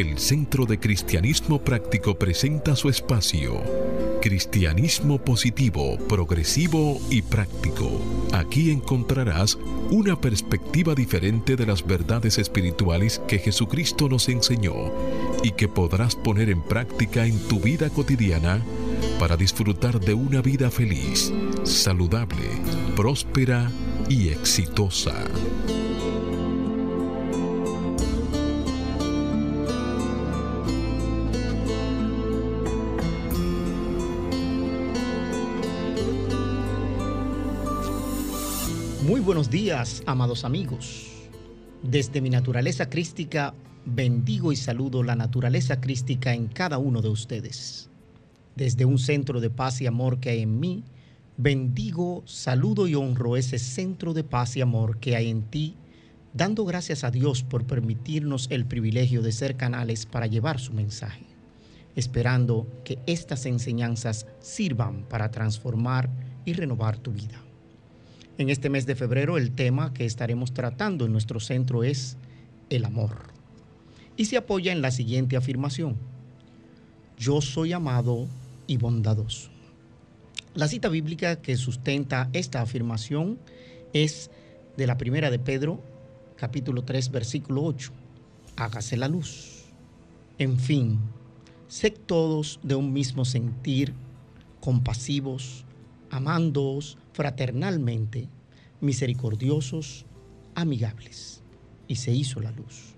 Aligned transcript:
el 0.00 0.16
Centro 0.18 0.64
de 0.64 0.78
Cristianismo 0.78 1.60
Práctico 1.60 2.16
presenta 2.16 2.76
su 2.76 2.88
espacio, 2.88 3.60
Cristianismo 4.22 5.18
Positivo, 5.18 5.98
Progresivo 6.08 7.00
y 7.10 7.22
Práctico. 7.22 8.00
Aquí 8.32 8.70
encontrarás 8.70 9.58
una 9.90 10.20
perspectiva 10.20 10.94
diferente 10.94 11.56
de 11.56 11.66
las 11.66 11.84
verdades 11.84 12.38
espirituales 12.38 13.20
que 13.26 13.40
Jesucristo 13.40 14.08
nos 14.08 14.28
enseñó 14.28 14.72
y 15.42 15.50
que 15.50 15.66
podrás 15.66 16.14
poner 16.14 16.48
en 16.48 16.62
práctica 16.62 17.26
en 17.26 17.36
tu 17.48 17.58
vida 17.58 17.90
cotidiana 17.90 18.62
para 19.18 19.36
disfrutar 19.36 19.98
de 19.98 20.14
una 20.14 20.40
vida 20.42 20.70
feliz, 20.70 21.32
saludable, 21.64 22.48
próspera 22.94 23.68
y 24.08 24.28
exitosa. 24.28 25.24
Buenos 39.28 39.50
días, 39.50 40.02
amados 40.06 40.42
amigos. 40.42 41.06
Desde 41.82 42.22
mi 42.22 42.30
naturaleza 42.30 42.88
crística, 42.88 43.52
bendigo 43.84 44.52
y 44.52 44.56
saludo 44.56 45.02
la 45.02 45.16
naturaleza 45.16 45.82
crística 45.82 46.32
en 46.32 46.46
cada 46.46 46.78
uno 46.78 47.02
de 47.02 47.10
ustedes. 47.10 47.90
Desde 48.56 48.86
un 48.86 48.98
centro 48.98 49.42
de 49.42 49.50
paz 49.50 49.82
y 49.82 49.86
amor 49.86 50.18
que 50.18 50.30
hay 50.30 50.40
en 50.40 50.58
mí, 50.58 50.82
bendigo, 51.36 52.22
saludo 52.24 52.88
y 52.88 52.94
honro 52.94 53.36
ese 53.36 53.58
centro 53.58 54.14
de 54.14 54.24
paz 54.24 54.56
y 54.56 54.62
amor 54.62 54.98
que 54.98 55.14
hay 55.14 55.28
en 55.28 55.42
ti, 55.42 55.76
dando 56.32 56.64
gracias 56.64 57.04
a 57.04 57.10
Dios 57.10 57.42
por 57.42 57.66
permitirnos 57.66 58.46
el 58.50 58.64
privilegio 58.64 59.20
de 59.20 59.32
ser 59.32 59.58
canales 59.58 60.06
para 60.06 60.26
llevar 60.26 60.58
su 60.58 60.72
mensaje, 60.72 61.26
esperando 61.96 62.66
que 62.82 62.98
estas 63.04 63.44
enseñanzas 63.44 64.26
sirvan 64.40 65.02
para 65.02 65.30
transformar 65.30 66.08
y 66.46 66.54
renovar 66.54 66.96
tu 66.96 67.12
vida. 67.12 67.42
En 68.38 68.50
este 68.50 68.70
mes 68.70 68.86
de 68.86 68.94
febrero 68.94 69.36
el 69.36 69.50
tema 69.50 69.92
que 69.92 70.04
estaremos 70.04 70.54
tratando 70.54 71.04
en 71.04 71.10
nuestro 71.10 71.40
centro 71.40 71.82
es 71.82 72.16
el 72.70 72.84
amor. 72.84 73.16
Y 74.16 74.26
se 74.26 74.36
apoya 74.36 74.70
en 74.70 74.80
la 74.80 74.92
siguiente 74.92 75.36
afirmación. 75.36 75.96
Yo 77.18 77.40
soy 77.40 77.72
amado 77.72 78.28
y 78.68 78.76
bondadoso. 78.76 79.50
La 80.54 80.68
cita 80.68 80.88
bíblica 80.88 81.42
que 81.42 81.56
sustenta 81.56 82.30
esta 82.32 82.62
afirmación 82.62 83.40
es 83.92 84.30
de 84.76 84.86
la 84.86 84.98
primera 84.98 85.32
de 85.32 85.40
Pedro, 85.40 85.82
capítulo 86.36 86.84
3, 86.84 87.10
versículo 87.10 87.64
8. 87.64 87.90
Hágase 88.54 88.96
la 88.96 89.08
luz. 89.08 89.64
En 90.38 90.60
fin, 90.60 91.00
sed 91.66 91.94
todos 92.06 92.60
de 92.62 92.76
un 92.76 92.92
mismo 92.92 93.24
sentir, 93.24 93.94
compasivos, 94.60 95.64
amándoos 96.10 96.98
fraternalmente, 97.18 98.28
misericordiosos, 98.80 100.06
amigables. 100.54 101.42
Y 101.88 101.96
se 101.96 102.12
hizo 102.12 102.38
la 102.38 102.52
luz. 102.52 102.94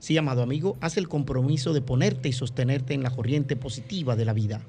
Sí, 0.00 0.18
amado 0.18 0.42
amigo, 0.42 0.76
haz 0.80 0.96
el 0.96 1.06
compromiso 1.06 1.72
de 1.72 1.80
ponerte 1.80 2.28
y 2.28 2.32
sostenerte 2.32 2.92
en 2.94 3.04
la 3.04 3.10
corriente 3.10 3.54
positiva 3.54 4.16
de 4.16 4.24
la 4.24 4.32
vida. 4.32 4.62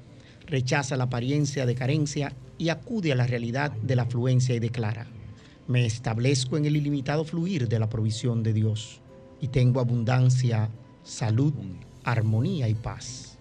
Rechaza 0.46 0.96
la 0.96 1.04
apariencia 1.04 1.66
de 1.66 1.74
carencia 1.74 2.36
y 2.56 2.68
acude 2.68 3.10
a 3.10 3.16
la 3.16 3.26
realidad 3.26 3.72
de 3.72 3.96
la 3.96 4.02
afluencia 4.02 4.54
y 4.54 4.60
declara, 4.60 5.08
me 5.66 5.84
establezco 5.84 6.56
en 6.56 6.64
el 6.64 6.76
ilimitado 6.76 7.24
fluir 7.24 7.68
de 7.68 7.80
la 7.80 7.88
provisión 7.88 8.44
de 8.44 8.52
Dios 8.52 9.00
y 9.40 9.48
tengo 9.48 9.80
abundancia, 9.80 10.70
salud, 11.02 11.52
armonía 12.04 12.68
y 12.68 12.74
paz. 12.74 13.37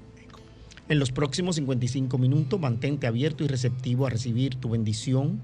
En 0.90 1.00
los 1.00 1.12
próximos 1.12 1.58
55 1.58 2.18
minutos 2.18 2.62
mantente 2.62 3.08
abierto 3.08 3.44
y 3.44 3.48
receptivo 3.48 4.08
a 4.08 4.10
recibir 4.10 4.56
tu 4.56 4.70
bendición 4.70 5.42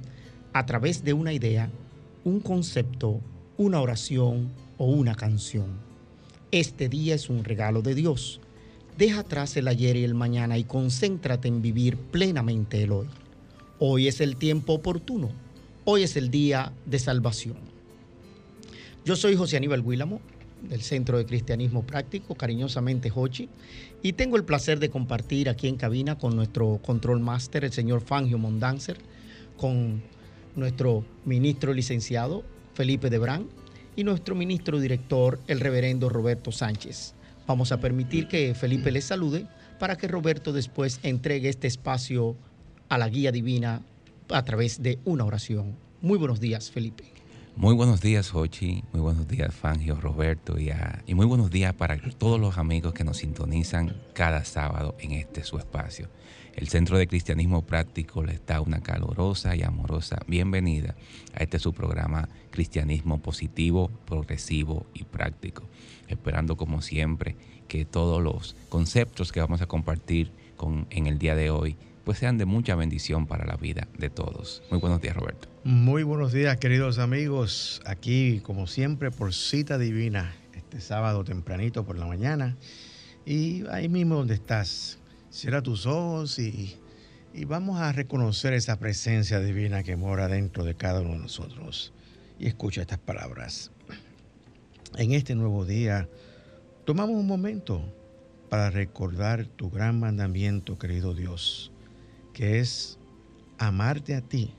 a 0.54 0.66
través 0.66 1.04
de 1.04 1.12
una 1.12 1.34
idea, 1.34 1.70
un 2.24 2.40
concepto, 2.40 3.20
una 3.58 3.82
oración 3.82 4.53
o 4.78 4.86
una 4.86 5.16
canción. 5.16 5.66
Este 6.52 6.88
día 6.88 7.16
es 7.16 7.30
un 7.30 7.44
regalo 7.44 7.82
de 7.82 7.94
Dios. 7.94 8.40
Deja 8.98 9.20
atrás 9.22 9.58
el 9.58 9.68
ayer 9.68 9.98
y 9.98 10.06
el 10.06 10.14
mañana 10.14 10.58
y 10.58 10.64
concéntrate 10.64 11.50
en 11.50 11.62
vivir 11.62 11.98
plenamente 11.98 12.82
el 12.82 12.94
hoy. 12.94 13.08
Hoy 13.80 14.08
es 14.08 14.22
el 14.22 14.38
tiempo 14.38 14.74
oportuno. 14.74 15.30
Hoy 15.84 16.03
es 16.03 16.16
el 16.16 16.32
día 16.32 16.72
de 16.86 17.00
salvación. 17.00 17.58
Yo 19.03 19.18
soy 19.18 19.36
José 19.36 19.58
Aníbal 19.58 19.84
Guílamo, 19.84 20.22
del 20.63 20.81
Centro 20.81 21.18
de 21.18 21.25
Cristianismo 21.25 21.84
Práctico, 21.84 22.35
cariñosamente 22.35 23.12
Hochi, 23.13 23.50
y 24.01 24.13
tengo 24.13 24.38
el 24.38 24.46
placer 24.46 24.79
de 24.79 24.90
compartir 24.90 25.50
aquí 25.50 25.68
en 25.68 25.78
cabina 25.78 26.18
con 26.18 26.35
nuestro 26.35 26.79
control 26.81 27.19
máster, 27.19 27.63
el 27.66 27.72
señor 27.72 28.01
Fangio 28.01 28.38
Mondanzer, 28.38 28.97
con 29.57 30.02
nuestro 30.56 31.06
ministro 31.25 31.73
licenciado 31.73 32.44
Felipe 32.73 33.09
Debrán 33.09 33.47
y 33.96 34.03
nuestro 34.03 34.35
ministro 34.35 34.79
director, 34.79 35.40
el 35.47 35.59
reverendo 35.59 36.09
Roberto 36.09 36.52
Sánchez. 36.52 37.13
Vamos 37.46 37.72
a 37.72 37.79
permitir 37.79 38.28
que 38.28 38.56
Felipe 38.56 38.91
les 38.91 39.06
salude 39.06 39.47
para 39.79 39.97
que 39.97 40.07
Roberto 40.07 40.53
después 40.53 41.00
entregue 41.03 41.50
este 41.50 41.68
espacio 41.68 42.35
a 42.90 42.97
la 42.97 43.09
guía 43.09 43.31
divina 43.31 43.81
a 44.29 44.44
través 44.44 44.81
de 44.81 45.00
una 45.06 45.25
oración. 45.25 45.75
Muy 46.02 46.18
buenos 46.18 46.40
días, 46.40 46.72
Felipe. 46.72 47.12
Muy 47.56 47.75
buenos 47.75 48.02
días, 48.02 48.34
Hochi. 48.34 48.84
Muy 48.94 49.02
buenos 49.02 49.28
días, 49.28 49.53
Fangio, 49.53 49.96
Roberto. 49.96 50.59
Y, 50.59 50.72
y, 51.06 51.14
muy 51.14 51.28
buenos 51.28 51.52
días 51.52 51.72
para 51.75 52.00
todos 52.18 52.40
los 52.40 52.58
amigos 52.58 52.94
que 52.94 53.03
nos 53.03 53.18
sintonizan 53.18 53.96
cada 54.14 54.44
sábado 54.44 54.96
en 55.00 55.12
este 55.12 55.44
su 55.44 55.59
espacio. 55.59 56.09
El 56.56 56.68
Centro 56.68 56.97
de 56.97 57.06
Cristianismo 57.06 57.62
Práctico 57.62 58.24
les 58.24 58.44
da 58.44 58.59
una 58.59 58.81
calorosa 58.81 59.56
y 59.56 59.62
amorosa 59.62 60.18
bienvenida 60.28 60.96
a 61.36 61.44
este 61.44 61.59
su 61.59 61.74
programa 61.74 62.28
Cristianismo 62.50 63.22
Positivo, 63.22 63.91
Progresivo 64.08 64.88
y 64.96 65.03
Práctico. 65.03 65.64
Esperando, 66.08 66.58
como 66.58 66.81
siempre, 66.81 67.35
que 67.68 67.85
todos 67.85 68.22
los 68.22 68.56
conceptos 68.70 69.31
que 69.31 69.41
vamos 69.41 69.62
a 69.62 69.68
compartir 69.68 70.31
con, 70.58 70.88
en 70.90 71.06
el 71.06 71.20
día 71.20 71.35
de 71.35 71.52
hoy 71.52 71.78
pues 72.03 72.18
sean 72.18 72.38
de 72.38 72.46
mucha 72.46 72.75
bendición 72.75 73.28
para 73.28 73.46
la 73.46 73.56
vida 73.56 73.88
de 73.97 74.09
todos. 74.09 74.62
Muy 74.69 74.80
buenos 74.80 75.02
días, 75.02 75.16
Roberto. 75.16 75.47
Muy 75.64 76.03
buenos 76.03 76.34
días, 76.34 76.58
queridos 76.58 77.00
amigos. 77.00 77.81
Aquí, 77.86 78.41
como 78.41 78.68
siempre, 78.68 79.09
por 79.09 79.34
cita 79.34 79.78
divina, 79.78 80.36
este 80.53 80.81
sábado 80.81 81.24
tempranito 81.24 81.86
por 81.86 81.97
la 81.97 82.06
mañana. 82.06 82.58
Y 83.25 83.66
ahí 83.68 83.88
mismo 83.88 84.16
donde 84.16 84.34
estás, 84.34 85.00
cierra 85.30 85.62
tus 85.62 85.86
ojos 85.86 86.40
y, 86.40 86.75
y 87.34 87.46
vamos 87.46 87.80
a 87.80 87.94
reconocer 87.94 88.53
esa 88.53 88.78
presencia 88.78 89.40
divina 89.40 89.84
que 89.84 89.96
mora 89.96 90.28
dentro 90.28 90.66
de 90.66 90.75
cada 90.75 91.00
uno 91.00 91.14
de 91.14 91.20
nosotros. 91.20 91.94
Y 92.38 92.47
escucha 92.47 92.81
estas 92.81 93.00
palabras. 93.00 93.72
En 94.97 95.14
este 95.14 95.35
nuevo 95.35 95.66
día, 95.66 96.09
tomamos 96.84 97.16
un 97.16 97.28
momento 97.28 97.81
para 98.50 98.70
recordar 98.70 99.46
tu 99.46 99.70
gran 99.70 100.00
mandamiento, 100.00 100.78
querido 100.78 101.16
Dios 101.16 101.72
que 102.34 102.60
es 102.60 102.98
amarte 103.58 104.16
a 104.16 104.22
ti 104.22 104.54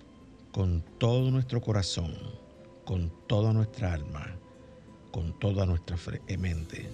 con 0.52 0.82
todo 0.98 1.30
nuestro 1.30 1.60
corazón, 1.60 2.14
con 2.84 3.12
toda 3.26 3.52
nuestra 3.52 3.92
alma, 3.92 4.36
con 5.10 5.38
toda 5.38 5.66
nuestra 5.66 5.96
eh, 6.28 6.36
mente. 6.36 6.88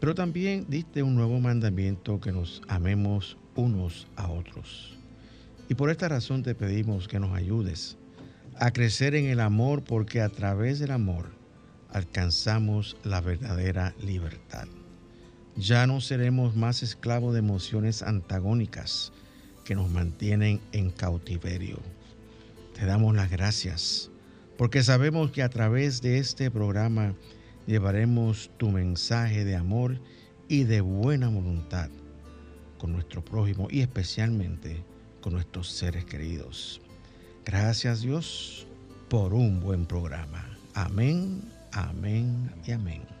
Pero 0.00 0.14
también 0.14 0.66
diste 0.68 1.02
un 1.02 1.14
nuevo 1.14 1.38
mandamiento 1.40 2.20
que 2.20 2.32
nos 2.32 2.62
amemos 2.68 3.36
unos 3.54 4.06
a 4.16 4.28
otros. 4.28 4.96
Y 5.68 5.74
por 5.74 5.90
esta 5.90 6.08
razón 6.08 6.42
te 6.42 6.54
pedimos 6.54 7.08
que 7.08 7.18
nos 7.18 7.36
ayudes 7.36 7.96
a 8.58 8.70
crecer 8.70 9.14
en 9.14 9.26
el 9.26 9.40
amor 9.40 9.82
porque 9.82 10.20
a 10.20 10.28
través 10.28 10.78
del 10.78 10.92
amor 10.92 11.30
alcanzamos 11.90 12.96
la 13.04 13.20
verdadera 13.20 13.94
libertad. 14.02 14.68
Ya 15.56 15.86
no 15.86 16.00
seremos 16.00 16.54
más 16.54 16.82
esclavos 16.82 17.32
de 17.32 17.38
emociones 17.40 18.02
antagónicas, 18.02 19.12
que 19.66 19.74
nos 19.74 19.90
mantienen 19.90 20.60
en 20.72 20.90
cautiverio. 20.90 21.78
Te 22.74 22.86
damos 22.86 23.14
las 23.14 23.30
gracias 23.30 24.10
porque 24.56 24.82
sabemos 24.82 25.32
que 25.32 25.42
a 25.42 25.48
través 25.48 26.00
de 26.00 26.18
este 26.18 26.50
programa 26.50 27.14
llevaremos 27.66 28.50
tu 28.56 28.70
mensaje 28.70 29.44
de 29.44 29.56
amor 29.56 29.98
y 30.48 30.64
de 30.64 30.80
buena 30.80 31.28
voluntad 31.28 31.90
con 32.78 32.92
nuestro 32.92 33.24
prójimo 33.24 33.68
y 33.70 33.80
especialmente 33.80 34.82
con 35.20 35.32
nuestros 35.34 35.68
seres 35.68 36.04
queridos. 36.04 36.80
Gracias 37.44 38.02
Dios 38.02 38.66
por 39.08 39.34
un 39.34 39.60
buen 39.60 39.84
programa. 39.84 40.48
Amén, 40.74 41.42
amén 41.72 42.52
y 42.64 42.72
amén. 42.72 43.15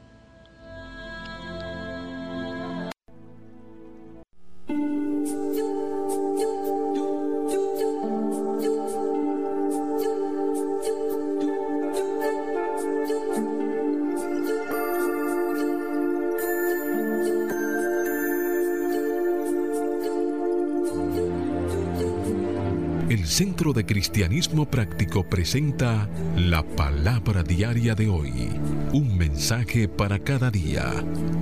Centro 23.56 23.72
de 23.72 23.86
Cristianismo 23.86 24.70
Práctico 24.70 25.24
presenta 25.24 26.10
la 26.36 26.62
palabra 26.62 27.42
diaria 27.42 27.94
de 27.94 28.06
hoy. 28.06 28.50
Un 28.92 29.16
mensaje 29.16 29.88
para 29.88 30.18
cada 30.18 30.50
día. 30.50 30.92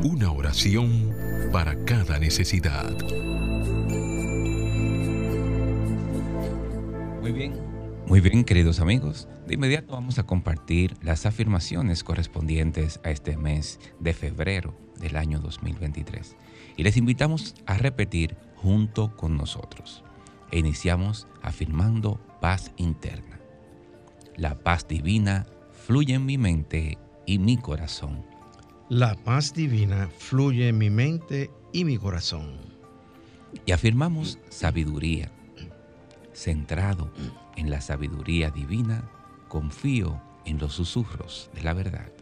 Una 0.05 0.31
oración 0.31 1.13
para 1.51 1.75
cada 1.85 2.21
necesidad. 2.21 2.89
Muy 7.21 7.33
bien, 7.33 7.55
muy 8.07 8.21
bien 8.21 8.45
queridos 8.45 8.79
amigos. 8.79 9.27
De 9.49 9.55
inmediato 9.55 9.95
vamos 9.95 10.21
a 10.21 10.23
compartir 10.23 10.95
las 11.03 11.27
afirmaciones 11.27 12.05
correspondientes 12.05 13.01
a 13.03 13.11
este 13.11 13.37
mes 13.37 13.81
de 13.99 14.15
febrero 14.15 14.73
del 15.01 15.17
año 15.17 15.41
2023. 15.41 16.37
Y 16.77 16.85
les 16.85 16.97
invitamos 16.97 17.57
a 17.67 17.77
repetir 17.77 18.37
junto 18.55 19.17
con 19.17 19.37
nosotros 19.37 20.05
e 20.51 20.59
iniciamos 20.59 21.27
afirmando 21.43 22.21
paz 22.41 22.73
interna. 22.77 23.41
La 24.37 24.59
paz 24.59 24.87
divina 24.89 25.47
fluye 25.87 26.15
en 26.15 26.27
mi 26.27 26.39
mente 26.39 26.99
y 27.27 27.39
mi 27.39 27.57
corazón. 27.57 28.25
La 28.89 29.15
paz 29.15 29.55
divina 29.55 30.09
fluye 30.19 30.69
en 30.69 30.79
mi 30.79 30.91
mente 30.91 31.51
y 31.73 31.85
mi 31.85 31.99
corazón. 31.99 32.59
Y 33.67 33.73
afirmamos 33.73 34.39
sabiduría. 34.51 35.31
Centrado 36.33 37.13
en 37.57 37.71
la 37.71 37.81
sabiduría 37.81 38.51
divina, 38.51 39.09
confío 39.49 40.21
en 40.45 40.59
los 40.59 40.75
susurros 40.75 41.51
de 41.55 41.63
la 41.63 41.75
verdad. 41.75 42.13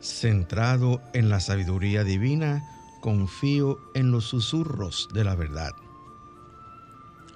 Centrado 0.00 1.02
en 1.12 1.28
la 1.28 1.40
sabiduría 1.40 2.04
divina, 2.04 2.64
confío 3.00 3.78
en 3.94 4.10
los 4.10 4.24
susurros 4.24 5.08
de 5.12 5.24
la 5.24 5.34
verdad. 5.34 5.72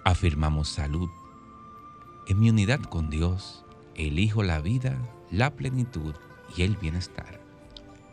Afirmamos 0.04 0.68
salud. 0.68 1.08
En 2.26 2.40
mi 2.40 2.50
unidad 2.50 2.80
con 2.80 3.08
Dios, 3.08 3.64
elijo 3.94 4.42
la 4.42 4.60
vida, 4.60 4.98
la 5.30 5.54
plenitud 5.54 6.16
y 6.56 6.62
el 6.62 6.76
bienestar. 6.76 7.40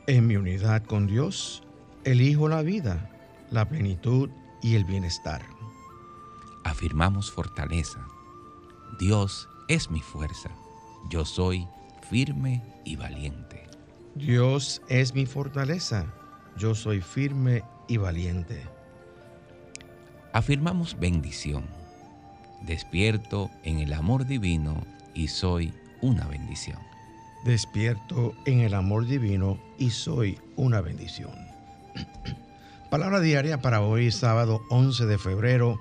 En 0.06 0.28
mi 0.28 0.36
unidad 0.36 0.84
con 0.84 1.08
Dios, 1.08 1.64
elijo 2.04 2.48
la 2.48 2.62
vida, 2.62 3.10
la 3.50 3.68
plenitud 3.68 4.30
y 4.62 4.76
el 4.76 4.86
bienestar. 4.86 5.44
Afirmamos 6.64 7.32
fortaleza. 7.32 8.06
Dios 9.00 9.50
es 9.68 9.90
mi 9.90 10.02
fuerza. 10.02 10.52
Yo 11.10 11.26
soy 11.26 11.68
firme 12.08 12.64
y 12.86 12.98
valiente. 12.98 13.68
Dios 14.14 14.84
es 14.90 15.16
mi 15.16 15.26
fortaleza. 15.26 16.06
Yo 16.56 16.76
soy 16.76 17.02
firme 17.02 17.64
y 17.88 17.98
valiente. 17.98 18.64
Afirmamos 20.34 21.00
bendición 21.00 21.79
despierto 22.62 23.50
en 23.64 23.80
el 23.80 23.94
amor 23.94 24.26
divino 24.26 24.84
y 25.14 25.28
soy 25.28 25.74
una 26.02 26.26
bendición. 26.28 26.80
Despierto 27.46 28.34
en 28.46 28.60
el 28.60 28.74
amor 28.74 29.06
divino 29.06 29.58
y 29.78 29.92
soy 29.92 30.38
una 30.56 30.82
bendición. 30.82 31.32
Palabra 32.90 33.20
diaria 33.20 33.62
para 33.62 33.82
hoy, 33.82 34.12
sábado 34.12 34.62
11 34.70 35.06
de 35.06 35.18
febrero 35.18 35.80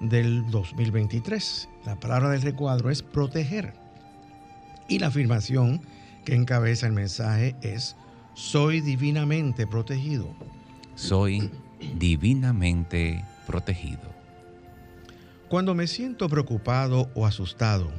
del 0.00 0.50
2023. 0.50 1.68
La 1.86 1.96
palabra 1.96 2.30
del 2.30 2.42
recuadro 2.42 2.90
es 2.90 3.02
proteger. 3.02 3.74
Y 4.88 4.98
la 4.98 5.08
afirmación 5.08 5.80
que 6.24 6.34
encabeza 6.34 6.86
el 6.86 6.92
mensaje 6.92 7.54
es, 7.62 7.96
soy 8.34 8.80
divinamente 8.80 9.66
protegido. 9.66 10.28
Soy 10.94 11.50
divinamente 11.98 13.24
protegido. 13.46 14.17
Cuando 15.48 15.74
me 15.74 15.86
siento 15.86 16.28
preocupado 16.28 17.08
o 17.14 17.24
asustado, 17.24 17.90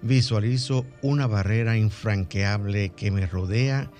visualizo 0.00 0.86
una 1.02 1.26
barrera 1.26 1.76
infranqueable 1.76 2.88
que 2.88 3.10
me 3.10 3.26
rodea 3.26 3.90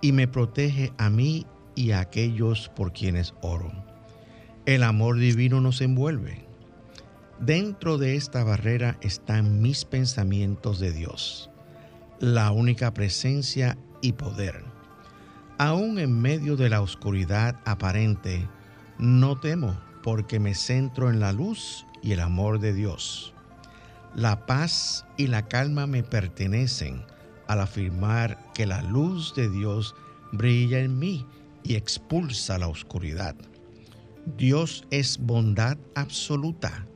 y 0.00 0.12
me 0.12 0.28
protege 0.28 0.92
a 0.96 1.10
mí 1.10 1.46
y 1.74 1.90
a 1.90 1.98
aquellos 1.98 2.68
por 2.68 2.92
quienes 2.92 3.34
oro. 3.42 3.72
El 4.66 4.84
amor 4.84 5.18
divino 5.18 5.60
nos 5.60 5.80
envuelve. 5.80 6.46
Dentro 7.40 7.98
de 7.98 8.14
esta 8.14 8.44
barrera 8.44 8.98
están 9.00 9.60
mis 9.60 9.84
pensamientos 9.84 10.78
de 10.78 10.92
Dios, 10.92 11.50
la 12.20 12.52
única 12.52 12.94
presencia 12.94 13.76
y 14.00 14.12
poder. 14.12 14.62
Aún 15.58 15.98
en 15.98 16.20
medio 16.20 16.54
de 16.54 16.68
la 16.68 16.82
oscuridad 16.82 17.60
aparente, 17.64 18.46
no 18.96 19.40
temo 19.40 19.76
porque 20.04 20.38
me 20.38 20.54
centro 20.54 21.10
en 21.10 21.18
la 21.18 21.32
luz 21.32 21.84
y 22.04 22.12
el 22.12 22.20
amor 22.20 22.60
de 22.60 22.74
Dios. 22.74 23.32
La 24.14 24.46
paz 24.46 25.06
y 25.16 25.26
la 25.26 25.48
calma 25.48 25.86
me 25.86 26.04
pertenecen 26.04 27.02
al 27.48 27.60
afirmar 27.60 28.38
que 28.52 28.66
la 28.66 28.82
luz 28.82 29.34
de 29.34 29.48
Dios 29.50 29.96
brilla 30.30 30.80
en 30.80 30.98
mí 30.98 31.26
y 31.64 31.74
expulsa 31.74 32.58
la 32.58 32.68
oscuridad. 32.68 33.34
Dios 34.36 34.84
es 34.90 35.18
bondad 35.18 35.78
absoluta, 35.94 36.86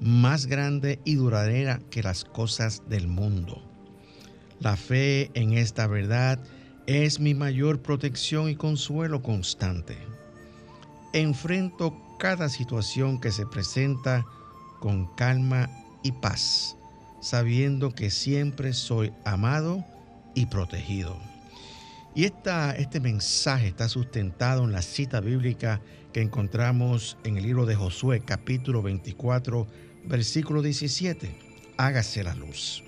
más 0.00 0.46
grande 0.46 1.00
y 1.04 1.16
duradera 1.16 1.80
que 1.90 2.02
las 2.02 2.24
cosas 2.24 2.82
del 2.88 3.08
mundo. 3.08 3.62
La 4.60 4.76
fe 4.76 5.30
en 5.34 5.52
esta 5.52 5.88
verdad 5.88 6.38
es 6.86 7.20
mi 7.20 7.34
mayor 7.34 7.82
protección 7.82 8.48
y 8.48 8.56
consuelo 8.56 9.22
constante. 9.22 9.98
Enfrento 11.12 11.96
cada 12.18 12.48
situación 12.48 13.20
que 13.20 13.32
se 13.32 13.46
presenta 13.46 14.24
con 14.82 15.06
calma 15.14 15.70
y 16.02 16.10
paz, 16.10 16.76
sabiendo 17.20 17.94
que 17.94 18.10
siempre 18.10 18.72
soy 18.72 19.12
amado 19.24 19.84
y 20.34 20.46
protegido. 20.46 21.16
Y 22.16 22.24
esta, 22.24 22.72
este 22.72 22.98
mensaje 22.98 23.68
está 23.68 23.88
sustentado 23.88 24.64
en 24.64 24.72
la 24.72 24.82
cita 24.82 25.20
bíblica 25.20 25.80
que 26.12 26.20
encontramos 26.20 27.16
en 27.22 27.36
el 27.36 27.44
libro 27.44 27.64
de 27.64 27.76
Josué 27.76 28.22
capítulo 28.26 28.82
24 28.82 29.68
versículo 30.04 30.62
17. 30.62 31.32
Hágase 31.76 32.24
la 32.24 32.34
luz. 32.34 32.82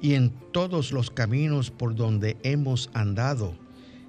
Y 0.00 0.14
en 0.14 0.30
todos 0.52 0.92
los 0.92 1.10
caminos 1.10 1.70
por 1.70 1.94
donde 1.94 2.38
hemos 2.42 2.88
andado 2.94 3.54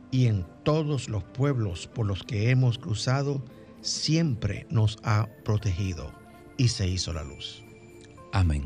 y 0.10 0.28
en 0.28 0.46
todos 0.64 1.10
los 1.10 1.26
pueblos 1.26 1.86
por 1.86 2.06
los 2.06 2.24
que 2.24 2.50
hemos 2.50 2.78
cruzado, 2.78 3.44
siempre 3.82 4.68
nos 4.70 4.98
ha 5.04 5.28
protegido 5.44 6.19
y 6.60 6.68
se 6.68 6.86
hizo 6.88 7.14
la 7.14 7.24
luz. 7.24 7.64
Amén. 8.34 8.66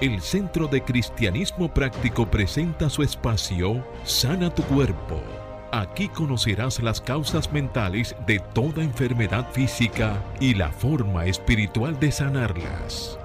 El 0.00 0.20
Centro 0.22 0.66
de 0.66 0.82
Cristianismo 0.82 1.74
Práctico 1.74 2.30
presenta 2.30 2.88
su 2.88 3.02
espacio 3.02 3.86
Sana 4.04 4.52
tu 4.54 4.62
Cuerpo. 4.62 5.22
Aquí 5.70 6.08
conocerás 6.08 6.82
las 6.82 7.02
causas 7.02 7.52
mentales 7.52 8.16
de 8.26 8.38
toda 8.54 8.82
enfermedad 8.82 9.52
física 9.52 10.24
y 10.40 10.54
la 10.54 10.72
forma 10.72 11.26
espiritual 11.26 12.00
de 12.00 12.12
sanarlas. 12.12 13.18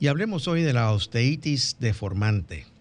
Y 0.00 0.08
hablemos 0.08 0.48
hoy 0.48 0.62
de 0.62 0.72
la 0.72 0.90
osteitis 0.90 1.76
deformante. 1.78 2.77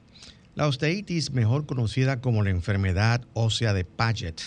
La 0.57 0.65
osteitis, 0.65 1.33
mejor 1.33 1.67
conocida 1.67 2.19
como 2.19 2.43
la 2.43 2.49
enfermedad 2.49 3.21
ósea 3.33 3.73
de 3.73 3.85
Paget, 3.85 4.41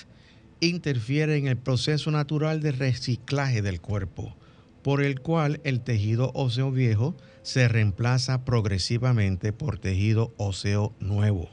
interfiere 0.58 1.36
en 1.36 1.46
el 1.46 1.56
proceso 1.56 2.10
natural 2.10 2.60
de 2.60 2.72
reciclaje 2.72 3.62
del 3.62 3.80
cuerpo, 3.80 4.36
por 4.82 5.04
el 5.04 5.20
cual 5.20 5.60
el 5.62 5.82
tejido 5.82 6.32
óseo 6.34 6.72
viejo 6.72 7.16
se 7.42 7.68
reemplaza 7.68 8.44
progresivamente 8.44 9.52
por 9.52 9.78
tejido 9.78 10.34
óseo 10.36 10.92
nuevo. 10.98 11.48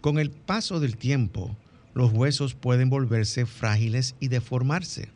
Con 0.00 0.20
el 0.20 0.30
paso 0.30 0.78
del 0.78 0.96
tiempo, 0.96 1.56
los 1.94 2.12
huesos 2.12 2.54
pueden 2.54 2.90
volverse 2.90 3.44
frágiles 3.44 4.14
y 4.20 4.28
deformarse. 4.28 5.08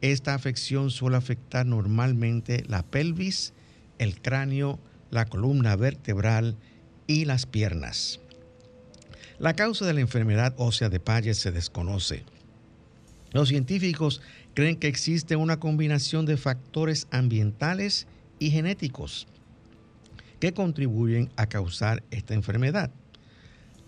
Esta 0.00 0.34
afección 0.34 0.90
suele 0.90 1.16
afectar 1.16 1.64
normalmente 1.64 2.64
la 2.66 2.82
pelvis, 2.82 3.54
el 3.98 4.20
cráneo, 4.20 4.80
la 5.12 5.26
columna 5.26 5.76
vertebral 5.76 6.56
y 7.06 7.24
las 7.24 7.46
piernas. 7.46 8.20
La 9.38 9.54
causa 9.54 9.84
de 9.84 9.94
la 9.94 10.00
enfermedad 10.00 10.54
ósea 10.58 10.88
de 10.88 11.00
Paget 11.00 11.34
se 11.34 11.50
desconoce. 11.50 12.24
Los 13.32 13.48
científicos 13.48 14.22
creen 14.54 14.76
que 14.76 14.86
existe 14.86 15.34
una 15.34 15.58
combinación 15.58 16.24
de 16.24 16.36
factores 16.36 17.08
ambientales 17.10 18.06
y 18.38 18.50
genéticos 18.50 19.26
que 20.38 20.54
contribuyen 20.54 21.30
a 21.36 21.46
causar 21.46 22.04
esta 22.10 22.34
enfermedad. 22.34 22.92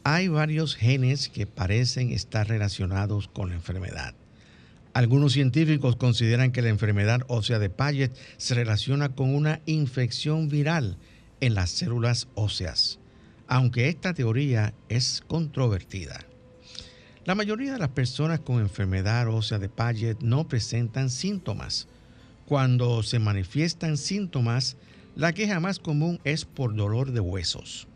Hay 0.02 0.28
varios 0.28 0.74
genes 0.74 1.28
que 1.28 1.46
parecen 1.46 2.10
estar 2.10 2.48
relacionados 2.48 3.28
con 3.28 3.50
la 3.50 3.54
enfermedad. 3.54 4.14
Algunos 4.94 5.32
científicos 5.32 5.94
consideran 5.96 6.52
que 6.52 6.62
la 6.62 6.70
enfermedad 6.70 7.20
ósea 7.28 7.58
de 7.58 7.70
Paget 7.70 8.16
se 8.36 8.54
relaciona 8.54 9.10
con 9.10 9.34
una 9.34 9.60
infección 9.66 10.48
viral 10.48 10.96
en 11.40 11.54
las 11.54 11.70
células 11.70 12.28
óseas 12.34 12.98
aunque 13.48 13.88
esta 13.88 14.14
teoría 14.14 14.74
es 14.88 15.22
controvertida. 15.26 16.26
La 17.24 17.34
mayoría 17.34 17.72
de 17.72 17.78
las 17.78 17.88
personas 17.88 18.40
con 18.40 18.60
enfermedad 18.60 19.28
ósea 19.28 19.58
de 19.58 19.68
Paget 19.68 20.20
no 20.20 20.46
presentan 20.46 21.10
síntomas. 21.10 21.88
Cuando 22.46 23.02
se 23.02 23.18
manifiestan 23.18 23.96
síntomas, 23.96 24.76
la 25.16 25.32
queja 25.32 25.58
más 25.58 25.78
común 25.78 26.20
es 26.22 26.44
por 26.44 26.76
dolor 26.76 27.10
de 27.10 27.20
huesos. 27.20 27.88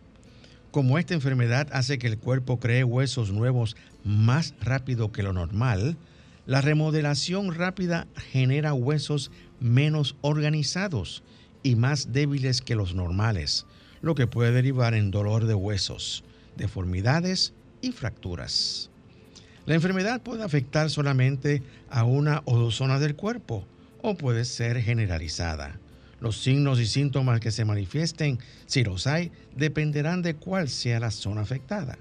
Como 0.71 0.99
esta 0.99 1.15
enfermedad 1.15 1.69
hace 1.73 1.99
que 1.99 2.07
el 2.07 2.19
cuerpo 2.19 2.59
cree 2.59 2.83
huesos 2.83 3.33
nuevos 3.33 3.77
más 4.05 4.55
rápido 4.61 5.13
que 5.13 5.23
lo 5.23 5.33
normal, 5.33 5.97
la 6.47 6.61
remodelación 6.61 7.55
rápida 7.55 8.09
genera 8.33 8.75
huesos 8.75 9.31
menos 9.61 10.17
organizados 10.21 11.23
y 11.63 11.77
más 11.77 12.13
débiles 12.13 12.63
que 12.63 12.75
los 12.75 12.95
normales, 12.95 13.67
lo 14.03 14.15
que 14.15 14.27
puede 14.27 14.53
derivar 14.53 14.95
en 14.95 15.11
dolor 15.11 15.47
de 15.47 15.55
huesos, 15.55 16.25
deformidades 16.57 17.53
y 17.81 17.93
fracturas. 17.93 18.91
La 19.67 19.75
enfermedad 19.75 20.21
puede 20.23 20.43
afectar 20.43 20.91
solamente 20.91 21.63
a 21.91 22.05
una 22.05 22.43
o 22.45 22.59
dos 22.59 22.77
zonas 22.77 23.01
del 23.01 23.15
cuerpo 23.15 23.67
o 24.03 24.17
puede 24.17 24.45
ser 24.45 24.81
generalizada. 24.83 25.79
Los 26.21 26.43
signos 26.43 26.81
y 26.81 26.87
síntomas 26.87 27.41
que 27.41 27.51
se 27.51 27.65
manifiesten, 27.65 28.39
si 28.67 28.85
los 28.85 29.07
hay, 29.07 29.33
dependerán 29.57 30.23
de 30.23 30.35
cuál 30.35 30.69
sea 30.69 31.01
la 31.01 31.11
zona 31.11 31.43
afectada. 31.43 31.99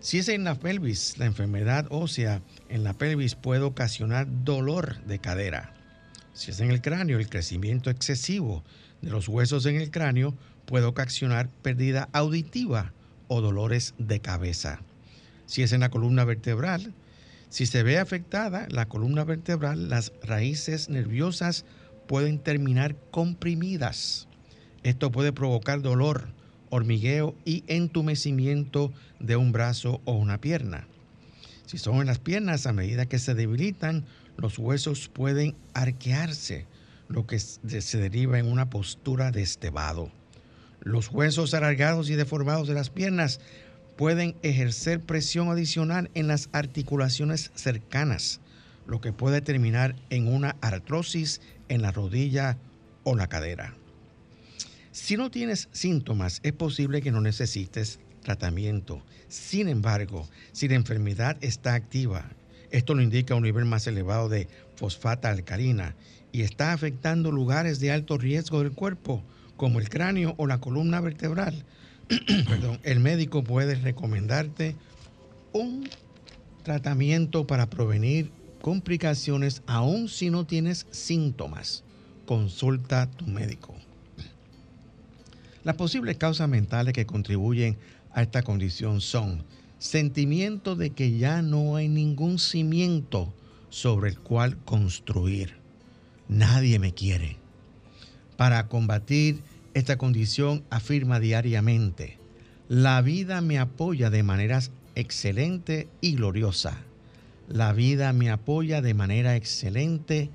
Si 0.00 0.18
es 0.18 0.28
en 0.28 0.42
la 0.42 0.56
pelvis, 0.56 1.18
la 1.18 1.26
enfermedad 1.26 1.86
ósea 1.90 2.42
en 2.68 2.82
la 2.82 2.94
pelvis 2.94 3.36
puede 3.36 3.62
ocasionar 3.62 4.26
dolor 4.44 5.00
de 5.04 5.20
cadera. 5.20 5.74
Si 6.34 6.50
es 6.50 6.58
en 6.58 6.70
el 6.72 6.80
cráneo, 6.80 7.18
el 7.18 7.28
crecimiento 7.28 7.90
excesivo 7.90 8.64
de 9.00 9.10
los 9.10 9.28
huesos 9.28 9.66
en 9.66 9.76
el 9.76 9.90
cráneo 9.90 10.34
puede 10.66 10.86
ocasionar 10.86 11.48
pérdida 11.62 12.08
auditiva 12.12 12.92
o 13.28 13.40
dolores 13.40 13.94
de 13.98 14.20
cabeza. 14.20 14.80
Si 15.46 15.62
es 15.62 15.72
en 15.72 15.80
la 15.80 15.90
columna 15.90 16.24
vertebral, 16.24 16.94
si 17.48 17.66
se 17.66 17.82
ve 17.82 17.98
afectada 17.98 18.66
la 18.70 18.86
columna 18.86 19.24
vertebral, 19.24 19.90
las 19.90 20.12
raíces 20.22 20.88
nerviosas 20.88 21.64
pueden 22.06 22.38
terminar 22.38 22.96
comprimidas. 23.10 24.26
Esto 24.82 25.12
puede 25.12 25.32
provocar 25.32 25.82
dolor, 25.82 26.28
hormigueo 26.70 27.34
y 27.44 27.64
entumecimiento 27.66 28.92
de 29.20 29.36
un 29.36 29.52
brazo 29.52 30.00
o 30.04 30.12
una 30.12 30.40
pierna. 30.40 30.88
Si 31.66 31.78
son 31.78 32.00
en 32.00 32.06
las 32.06 32.18
piernas, 32.18 32.66
a 32.66 32.72
medida 32.72 33.06
que 33.06 33.18
se 33.18 33.34
debilitan, 33.34 34.04
los 34.36 34.58
huesos 34.58 35.08
pueden 35.08 35.54
arquearse, 35.74 36.66
lo 37.08 37.26
que 37.26 37.38
se 37.38 37.98
deriva 37.98 38.38
en 38.38 38.50
una 38.50 38.70
postura 38.70 39.30
de 39.30 39.42
estebado. 39.42 40.10
Los 40.84 41.10
huesos 41.10 41.54
alargados 41.54 42.10
y 42.10 42.16
deformados 42.16 42.66
de 42.66 42.74
las 42.74 42.90
piernas 42.90 43.40
pueden 43.96 44.34
ejercer 44.42 45.00
presión 45.00 45.48
adicional 45.48 46.10
en 46.14 46.26
las 46.26 46.48
articulaciones 46.52 47.52
cercanas, 47.54 48.40
lo 48.86 49.00
que 49.00 49.12
puede 49.12 49.40
terminar 49.40 49.94
en 50.10 50.26
una 50.26 50.56
artrosis 50.60 51.40
en 51.68 51.82
la 51.82 51.92
rodilla 51.92 52.58
o 53.04 53.14
la 53.14 53.28
cadera. 53.28 53.76
Si 54.90 55.16
no 55.16 55.30
tienes 55.30 55.68
síntomas, 55.70 56.40
es 56.42 56.52
posible 56.52 57.00
que 57.00 57.12
no 57.12 57.20
necesites 57.20 58.00
tratamiento. 58.22 59.02
Sin 59.28 59.68
embargo, 59.68 60.28
si 60.50 60.66
la 60.66 60.74
enfermedad 60.74 61.36
está 61.42 61.74
activa, 61.74 62.28
esto 62.72 62.94
lo 62.94 63.02
indica 63.02 63.36
un 63.36 63.44
nivel 63.44 63.66
más 63.66 63.86
elevado 63.86 64.28
de 64.28 64.48
fosfata 64.74 65.30
alcalina 65.30 65.94
y 66.32 66.42
está 66.42 66.72
afectando 66.72 67.30
lugares 67.30 67.78
de 67.78 67.92
alto 67.92 68.18
riesgo 68.18 68.62
del 68.62 68.72
cuerpo, 68.72 69.22
como 69.62 69.78
el 69.78 69.88
cráneo 69.88 70.34
o 70.38 70.48
la 70.48 70.58
columna 70.58 71.00
vertebral, 71.00 71.54
el 72.82 72.98
médico 72.98 73.44
puede 73.44 73.76
recomendarte 73.76 74.74
un 75.52 75.88
tratamiento 76.64 77.46
para 77.46 77.70
prevenir 77.70 78.32
complicaciones 78.60 79.62
aun 79.66 80.08
si 80.08 80.30
no 80.30 80.46
tienes 80.46 80.88
síntomas. 80.90 81.84
Consulta 82.26 83.02
a 83.02 83.06
tu 83.12 83.28
médico. 83.28 83.76
Las 85.62 85.76
posibles 85.76 86.16
causas 86.16 86.48
mentales 86.48 86.92
que 86.92 87.06
contribuyen 87.06 87.76
a 88.14 88.22
esta 88.22 88.42
condición 88.42 89.00
son 89.00 89.44
sentimiento 89.78 90.74
de 90.74 90.90
que 90.90 91.16
ya 91.16 91.40
no 91.40 91.76
hay 91.76 91.86
ningún 91.86 92.40
cimiento 92.40 93.32
sobre 93.70 94.10
el 94.10 94.18
cual 94.18 94.56
construir. 94.64 95.54
Nadie 96.28 96.80
me 96.80 96.92
quiere. 96.92 97.36
Para 98.36 98.66
combatir 98.66 99.40
esta 99.74 99.96
condición 99.96 100.64
afirma 100.70 101.20
diariamente, 101.20 102.18
la 102.68 103.00
vida 103.02 103.40
me 103.40 103.58
apoya 103.58 104.10
de 104.10 104.22
maneras 104.22 104.70
excelente 104.94 105.88
y 106.00 106.14
gloriosa. 106.14 106.78
La 107.48 107.72
vida 107.72 108.12
me 108.12 108.30
apoya 108.30 108.80
de 108.80 108.94
manera 108.94 109.36
excelente 109.36 110.30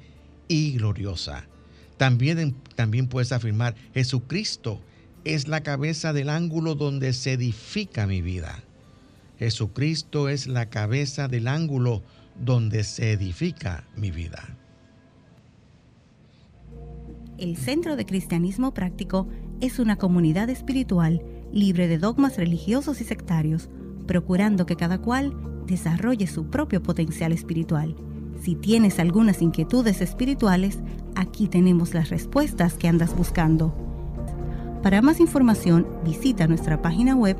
y 0.47 0.73
gloriosa. 0.73 1.47
También, 1.97 2.55
también 2.75 3.07
puedes 3.07 3.31
afirmar, 3.31 3.75
Jesucristo 3.93 4.81
es 5.23 5.47
la 5.47 5.61
cabeza 5.61 6.13
del 6.13 6.29
ángulo 6.29 6.75
donde 6.75 7.13
se 7.13 7.33
edifica 7.33 8.07
mi 8.07 8.21
vida. 8.21 8.63
Jesucristo 9.39 10.29
es 10.29 10.47
la 10.47 10.69
cabeza 10.69 11.27
del 11.27 11.47
ángulo 11.47 12.03
donde 12.39 12.83
se 12.83 13.11
edifica 13.11 13.85
mi 13.95 14.11
vida. 14.11 14.56
El 17.37 17.55
Centro 17.55 17.95
de 17.95 18.05
Cristianismo 18.07 18.73
Práctico 18.73 19.27
es 19.61 19.77
una 19.77 19.97
comunidad 19.97 20.49
espiritual 20.49 21.21
libre 21.53 21.87
de 21.87 21.99
dogmas 21.99 22.37
religiosos 22.37 22.99
y 22.99 23.03
sectarios, 23.03 23.69
procurando 24.07 24.65
que 24.65 24.75
cada 24.75 24.97
cual 24.97 25.35
desarrolle 25.67 26.25
su 26.25 26.49
propio 26.49 26.81
potencial 26.81 27.31
espiritual. 27.31 27.95
Si 28.41 28.55
tienes 28.55 28.97
algunas 28.97 29.43
inquietudes 29.43 30.01
espirituales, 30.01 30.79
aquí 31.13 31.47
tenemos 31.47 31.93
las 31.93 32.09
respuestas 32.09 32.73
que 32.73 32.87
andas 32.87 33.15
buscando. 33.15 33.71
Para 34.81 35.03
más 35.03 35.19
información, 35.19 35.85
visita 36.03 36.47
nuestra 36.47 36.81
página 36.81 37.15
web 37.15 37.37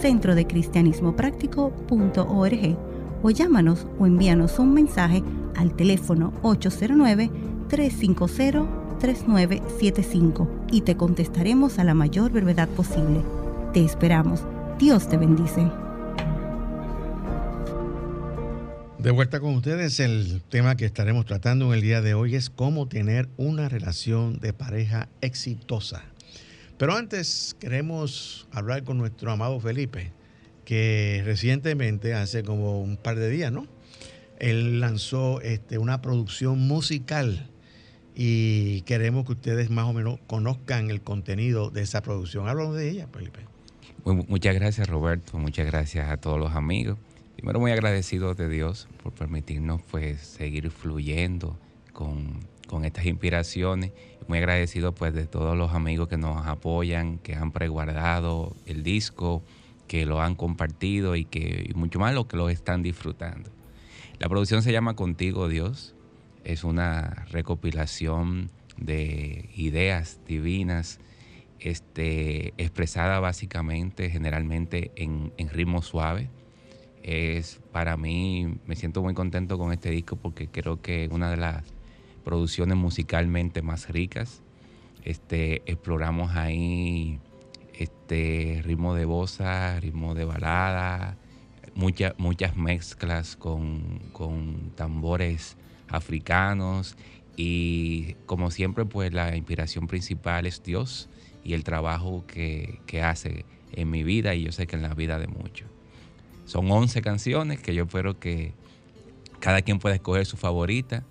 centrodecristianismopráctico.org 0.00 2.78
o 3.22 3.30
llámanos 3.30 3.86
o 3.98 4.06
envíanos 4.06 4.60
un 4.60 4.74
mensaje 4.74 5.24
al 5.56 5.74
teléfono 5.74 6.32
809 6.42 7.32
350 7.68 8.79
3975 9.00 10.66
y 10.70 10.82
te 10.82 10.96
contestaremos 10.96 11.78
a 11.78 11.84
la 11.84 11.94
mayor 11.94 12.30
brevedad 12.30 12.68
posible. 12.68 13.22
Te 13.72 13.84
esperamos. 13.84 14.44
Dios 14.78 15.08
te 15.08 15.16
bendice. 15.16 15.68
De 18.98 19.10
vuelta 19.10 19.40
con 19.40 19.54
ustedes, 19.54 19.98
el 19.98 20.42
tema 20.50 20.76
que 20.76 20.84
estaremos 20.84 21.24
tratando 21.24 21.66
en 21.66 21.72
el 21.72 21.80
día 21.80 22.02
de 22.02 22.12
hoy 22.12 22.34
es 22.34 22.50
cómo 22.50 22.86
tener 22.86 23.28
una 23.38 23.68
relación 23.68 24.38
de 24.40 24.52
pareja 24.52 25.08
exitosa. 25.22 26.04
Pero 26.76 26.94
antes 26.94 27.56
queremos 27.58 28.46
hablar 28.52 28.84
con 28.84 28.98
nuestro 28.98 29.32
amado 29.32 29.58
Felipe, 29.58 30.12
que 30.66 31.22
recientemente, 31.24 32.14
hace 32.14 32.42
como 32.42 32.80
un 32.80 32.96
par 32.96 33.16
de 33.16 33.30
días, 33.30 33.50
¿no? 33.50 33.66
Él 34.38 34.80
lanzó 34.80 35.40
este, 35.40 35.78
una 35.78 36.00
producción 36.00 36.58
musical 36.58 37.49
y 38.22 38.82
queremos 38.82 39.24
que 39.24 39.32
ustedes 39.32 39.70
más 39.70 39.86
o 39.86 39.94
menos 39.94 40.18
conozcan 40.26 40.90
el 40.90 41.00
contenido 41.00 41.70
de 41.70 41.80
esa 41.80 42.02
producción. 42.02 42.48
Háblanos 42.48 42.76
de 42.76 42.90
ella, 42.90 43.08
Felipe. 43.10 43.40
muchas 44.04 44.54
gracias, 44.54 44.90
Roberto. 44.90 45.38
Muchas 45.38 45.64
gracias 45.64 46.10
a 46.10 46.18
todos 46.18 46.38
los 46.38 46.52
amigos. 46.52 46.98
Primero, 47.36 47.60
muy 47.60 47.72
agradecido 47.72 48.34
de 48.34 48.50
Dios 48.50 48.88
por 49.02 49.14
permitirnos 49.14 49.80
pues, 49.90 50.20
seguir 50.20 50.70
fluyendo 50.70 51.58
con, 51.94 52.40
con 52.66 52.84
estas 52.84 53.06
inspiraciones. 53.06 53.92
Muy 54.28 54.36
agradecido 54.36 54.94
pues, 54.94 55.14
de 55.14 55.24
todos 55.24 55.56
los 55.56 55.72
amigos 55.72 56.08
que 56.08 56.18
nos 56.18 56.46
apoyan, 56.46 57.16
que 57.20 57.36
han 57.36 57.52
preguardado 57.52 58.54
el 58.66 58.82
disco, 58.82 59.42
que 59.88 60.04
lo 60.04 60.20
han 60.20 60.34
compartido 60.34 61.16
y 61.16 61.24
que 61.24 61.64
y 61.70 61.72
mucho 61.72 61.98
más 61.98 62.12
lo 62.12 62.28
que 62.28 62.36
lo 62.36 62.50
están 62.50 62.82
disfrutando. 62.82 63.48
La 64.18 64.28
producción 64.28 64.62
se 64.62 64.72
llama 64.72 64.94
Contigo 64.94 65.48
Dios 65.48 65.94
es 66.44 66.64
una 66.64 67.26
recopilación 67.30 68.50
de 68.76 69.50
ideas 69.54 70.20
divinas 70.26 71.00
este, 71.60 72.54
expresada 72.56 73.20
básicamente, 73.20 74.10
generalmente 74.10 74.90
en, 74.96 75.32
ritmo 75.50 75.82
suave. 75.82 76.30
Es 77.02 77.60
para 77.72 77.96
mí, 77.96 78.58
me 78.66 78.76
siento 78.76 79.02
muy 79.02 79.14
contento 79.14 79.58
con 79.58 79.72
este 79.72 79.90
disco 79.90 80.16
porque 80.16 80.48
creo 80.48 80.80
que 80.82 81.04
es 81.04 81.10
una 81.10 81.30
de 81.30 81.36
las 81.36 81.64
producciones 82.24 82.76
musicalmente 82.76 83.62
más 83.62 83.88
ricas. 83.88 84.42
Este, 85.04 85.62
exploramos 85.70 86.36
ahí 86.36 87.18
este 87.74 88.60
ritmo 88.64 88.94
de 88.94 89.06
bossa, 89.06 89.80
ritmo 89.80 90.14
de 90.14 90.24
balada, 90.24 91.16
muchas 91.74 92.56
mezclas 92.56 93.36
con, 93.36 94.00
con 94.12 94.72
tambores 94.74 95.56
africanos 95.90 96.96
y 97.36 98.14
como 98.26 98.50
siempre 98.50 98.84
pues 98.84 99.12
la 99.12 99.36
inspiración 99.36 99.86
principal 99.86 100.46
es 100.46 100.62
Dios 100.62 101.08
y 101.44 101.54
el 101.54 101.64
trabajo 101.64 102.24
que, 102.26 102.80
hace 103.02 103.44
en 103.72 103.90
mi 103.90 104.02
vida 104.02 104.34
y 104.34 104.44
yo 104.44 104.52
sé 104.52 104.66
que 104.66 104.76
en 104.76 104.82
la 104.82 104.94
vida 104.94 105.18
de 105.18 105.26
muchos. 105.26 105.68
Son 106.44 106.70
11 106.70 107.00
canciones 107.02 107.60
que 107.60 107.74
yo 107.74 107.84
espero 107.84 108.18
que 108.18 108.52
cada 109.38 109.62
quien 109.62 109.78
pueda 109.78 109.94
escoger 109.94 110.26
su 110.26 110.36
favorita, 110.36 111.04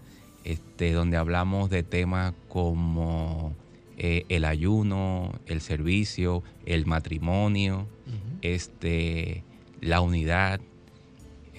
este, 0.44 0.92
donde 0.94 1.18
hablamos 1.18 1.70
de 1.70 1.84
temas 1.84 2.34
como 2.48 3.56
eh, 3.98 4.26
el 4.30 4.46
ayuno, 4.46 5.34
el 5.46 5.62
servicio, 5.62 6.44
el 6.66 6.86
matrimonio, 6.86 7.88
este, 8.42 9.44
la 9.82 10.02
unidad, 10.02 10.62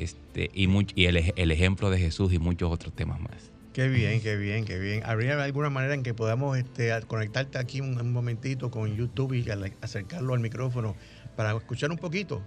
este, 0.01 0.51
y, 0.55 0.67
y 0.95 1.05
el, 1.05 1.33
el, 1.37 1.51
ejemplo 1.51 1.91
de 1.91 1.99
Jesús 1.99 2.33
y 2.33 2.39
muchos 2.39 2.73
otros 2.73 2.95
temas 2.95 3.21
más. 3.21 3.53
Qué 3.75 3.89
bien, 3.89 4.21
qué 4.21 4.37
bien, 4.37 4.65
qué 4.65 4.79
bien. 4.79 5.03
¿Habría 5.05 5.41
alguna 5.43 5.69
manera 5.69 5.95
en 5.95 6.03
que 6.03 6.15
podamos 6.15 6.57
este, 6.57 6.91
conectarte 7.07 7.59
aquí 7.59 7.81
un, 7.81 8.13
momentito 8.13 8.71
con 8.71 8.97
YouTube 8.97 9.35
y 9.35 9.47
acercarlo 9.81 10.35
al 10.35 10.41
micrófono 10.41 10.97
para 11.37 11.55
escuchar 11.55 11.91
un 11.91 11.99
poquito? 11.99 12.43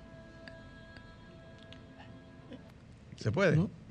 ¿Se 3.17 3.31
puede? 3.31 3.55
¿No? 3.55 3.82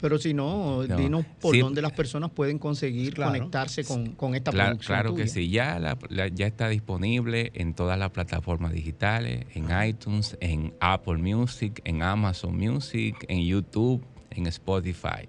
Pero 0.00 0.18
si 0.18 0.34
no, 0.34 0.82
dinos 0.84 1.24
por 1.40 1.58
dónde 1.58 1.82
las 1.82 1.92
personas 1.92 2.30
pueden 2.30 2.58
conseguir 2.58 3.14
conectarse 3.14 3.84
con, 3.84 4.12
con 4.12 4.34
esta 4.34 4.52
claro, 4.52 4.78
Claro 4.78 5.14
que 5.14 5.26
sí, 5.26 5.50
ya, 5.50 5.96
ya 6.32 6.46
está 6.46 6.68
disponible 6.68 7.50
en 7.54 7.74
todas 7.74 7.98
las 7.98 8.10
plataformas 8.10 8.72
digitales, 8.72 9.46
en 9.54 9.68
iTunes, 9.86 10.36
en 10.40 10.74
Apple 10.80 11.18
Music, 11.18 11.80
en 11.84 12.02
Amazon 12.02 12.56
Music, 12.56 13.24
en 13.28 13.44
YouTube, 13.44 14.04
en 14.30 14.46
Spotify. 14.46 15.28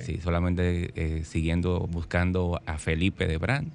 Sí, 0.00 0.18
solamente 0.22 0.92
eh, 0.94 1.24
siguiendo, 1.24 1.80
buscando 1.80 2.60
a 2.64 2.78
Felipe 2.78 3.26
de 3.26 3.38
Brand, 3.38 3.70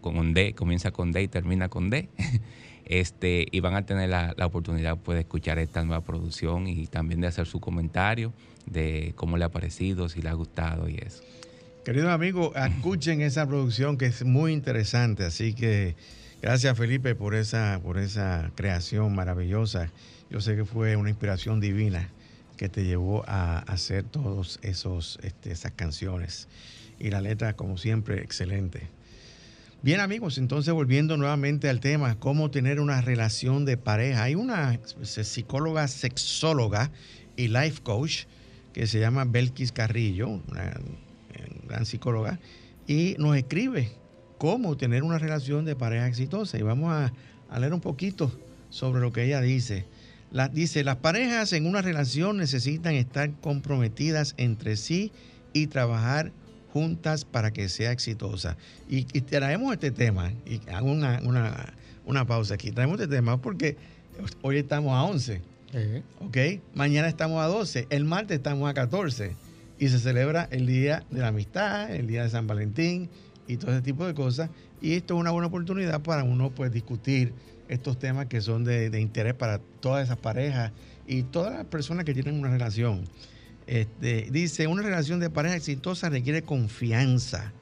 con 0.00 0.18
un 0.18 0.34
D, 0.34 0.54
comienza 0.54 0.90
con 0.90 1.12
D 1.12 1.22
y 1.22 1.28
termina 1.28 1.68
con 1.68 1.88
D. 1.88 2.08
este, 2.84 3.46
y 3.50 3.60
van 3.60 3.74
a 3.74 3.86
tener 3.86 4.10
la, 4.10 4.34
la 4.36 4.46
oportunidad 4.46 4.98
pues, 4.98 5.16
de 5.16 5.20
escuchar 5.20 5.58
esta 5.58 5.84
nueva 5.84 6.02
producción 6.02 6.66
y 6.66 6.86
también 6.88 7.20
de 7.20 7.28
hacer 7.28 7.46
su 7.46 7.60
comentario 7.60 8.32
de 8.70 9.12
cómo 9.16 9.36
le 9.36 9.44
ha 9.44 9.50
parecido, 9.50 10.08
si 10.08 10.22
le 10.22 10.28
ha 10.28 10.34
gustado 10.34 10.88
y 10.88 10.96
eso. 10.96 11.22
Queridos 11.84 12.10
amigos, 12.10 12.52
escuchen 12.76 13.20
esa 13.20 13.46
producción 13.46 13.98
que 13.98 14.06
es 14.06 14.24
muy 14.24 14.52
interesante, 14.52 15.24
así 15.24 15.54
que 15.54 15.96
gracias 16.40 16.76
Felipe 16.78 17.14
por 17.14 17.34
esa, 17.34 17.80
por 17.82 17.98
esa 17.98 18.50
creación 18.54 19.14
maravillosa. 19.14 19.90
Yo 20.30 20.40
sé 20.40 20.56
que 20.56 20.64
fue 20.64 20.96
una 20.96 21.10
inspiración 21.10 21.60
divina 21.60 22.08
que 22.56 22.68
te 22.68 22.84
llevó 22.84 23.24
a 23.26 23.60
hacer 23.60 24.04
todas 24.04 24.60
este, 24.62 25.50
esas 25.50 25.72
canciones. 25.72 26.46
Y 26.98 27.08
la 27.08 27.22
letra, 27.22 27.54
como 27.54 27.78
siempre, 27.78 28.22
excelente. 28.22 28.82
Bien 29.82 29.98
amigos, 30.00 30.36
entonces 30.36 30.74
volviendo 30.74 31.16
nuevamente 31.16 31.70
al 31.70 31.80
tema, 31.80 32.16
cómo 32.18 32.50
tener 32.50 32.78
una 32.78 33.00
relación 33.00 33.64
de 33.64 33.78
pareja. 33.78 34.24
Hay 34.24 34.34
una 34.34 34.78
psicóloga, 35.02 35.88
sexóloga 35.88 36.90
y 37.34 37.48
life 37.48 37.80
coach 37.82 38.24
que 38.72 38.86
se 38.86 39.00
llama 39.00 39.24
Belkis 39.24 39.72
Carrillo, 39.72 40.28
una 40.28 40.74
gran 41.68 41.86
psicóloga, 41.86 42.38
y 42.86 43.14
nos 43.18 43.36
escribe 43.36 43.92
cómo 44.38 44.76
tener 44.76 45.02
una 45.02 45.18
relación 45.18 45.64
de 45.64 45.76
pareja 45.76 46.06
exitosa. 46.06 46.58
Y 46.58 46.62
vamos 46.62 46.92
a, 46.92 47.12
leer 47.58 47.74
un 47.74 47.80
poquito 47.80 48.32
sobre 48.70 49.00
lo 49.00 49.12
que 49.12 49.24
ella 49.24 49.40
dice. 49.40 49.84
dice, 50.52 50.84
las 50.84 50.96
parejas 50.96 51.52
en 51.52 51.66
una 51.66 51.82
relación 51.82 52.36
necesitan 52.36 52.94
estar 52.94 53.30
comprometidas 53.40 54.34
entre 54.38 54.76
sí 54.76 55.12
y 55.52 55.66
trabajar 55.66 56.32
juntas 56.72 57.24
para 57.24 57.52
que 57.52 57.68
sea 57.68 57.92
exitosa. 57.92 58.56
Y, 58.88 59.04
traemos 59.04 59.72
este 59.72 59.90
tema, 59.90 60.32
y 60.46 60.60
hago 60.70 60.90
una, 60.90 61.20
una 62.04 62.26
pausa 62.26 62.54
aquí, 62.54 62.70
traemos 62.70 63.00
este 63.00 63.14
tema 63.14 63.40
porque 63.40 63.76
hoy 64.42 64.58
estamos 64.58 64.92
a 64.92 65.02
11 65.02 65.49
¿Ok? 66.20 66.36
Mañana 66.74 67.08
estamos 67.08 67.40
a 67.42 67.46
12, 67.46 67.86
el 67.90 68.04
martes 68.04 68.38
estamos 68.38 68.68
a 68.68 68.74
14 68.74 69.36
y 69.78 69.88
se 69.88 70.00
celebra 70.00 70.48
el 70.50 70.66
Día 70.66 71.04
de 71.10 71.20
la 71.20 71.28
Amistad, 71.28 71.94
el 71.94 72.08
Día 72.08 72.24
de 72.24 72.30
San 72.30 72.48
Valentín 72.48 73.08
y 73.46 73.56
todo 73.56 73.72
ese 73.72 73.82
tipo 73.82 74.04
de 74.04 74.14
cosas. 74.14 74.50
Y 74.82 74.94
esto 74.94 75.14
es 75.14 75.20
una 75.20 75.30
buena 75.30 75.46
oportunidad 75.46 76.00
para 76.02 76.24
uno 76.24 76.50
pues 76.50 76.72
discutir 76.72 77.32
estos 77.68 78.00
temas 78.00 78.26
que 78.26 78.40
son 78.40 78.64
de, 78.64 78.98
interés 79.00 79.34
para 79.34 79.60
todas 79.80 80.04
esas 80.04 80.16
parejas 80.16 80.72
y 81.06 81.22
todas 81.22 81.52
las 81.52 81.66
personas 81.66 82.04
que 82.04 82.14
tienen 82.14 82.38
una 82.38 82.50
relación. 82.50 83.04
Este, 83.68 84.26
dice, 84.32 84.66
una 84.66 84.82
relación 84.82 85.20
de 85.20 85.30
pareja 85.30 85.54
exitosa 85.54 86.08
requiere 86.08 86.42
confianza, 86.42 87.52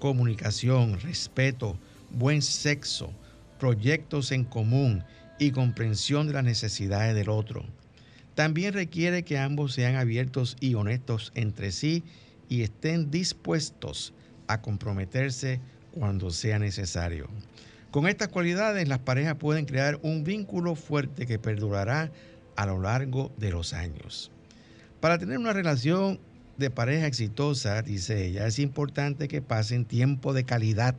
comunicación, 0.00 0.98
respeto, 1.00 1.78
buen 2.10 2.42
sexo, 2.42 3.12
proyectos 3.60 4.32
en 4.32 4.42
común 4.42 5.04
y 5.38 5.50
comprensión 5.50 6.26
de 6.26 6.34
las 6.34 6.44
necesidades 6.44 7.14
del 7.14 7.28
otro. 7.28 7.64
También 8.34 8.72
requiere 8.72 9.22
que 9.22 9.38
ambos 9.38 9.74
sean 9.74 9.96
abiertos 9.96 10.56
y 10.60 10.74
honestos 10.74 11.32
entre 11.34 11.72
sí 11.72 12.02
y 12.48 12.62
estén 12.62 13.10
dispuestos 13.10 14.12
a 14.46 14.60
comprometerse 14.60 15.60
cuando 15.92 16.30
sea 16.30 16.58
necesario. 16.58 17.28
Con 17.90 18.08
estas 18.08 18.28
cualidades 18.28 18.88
las 18.88 18.98
parejas 18.98 19.36
pueden 19.36 19.66
crear 19.66 20.00
un 20.02 20.24
vínculo 20.24 20.74
fuerte 20.74 21.26
que 21.26 21.38
perdurará 21.38 22.10
a 22.56 22.66
lo 22.66 22.80
largo 22.80 23.32
de 23.36 23.50
los 23.50 23.72
años. 23.72 24.32
Para 25.00 25.18
tener 25.18 25.38
una 25.38 25.52
relación 25.52 26.18
de 26.56 26.70
pareja 26.70 27.06
exitosa, 27.06 27.82
dice 27.82 28.26
ella, 28.26 28.46
es 28.46 28.58
importante 28.58 29.28
que 29.28 29.42
pasen 29.42 29.84
tiempo 29.84 30.32
de 30.32 30.44
calidad 30.44 30.96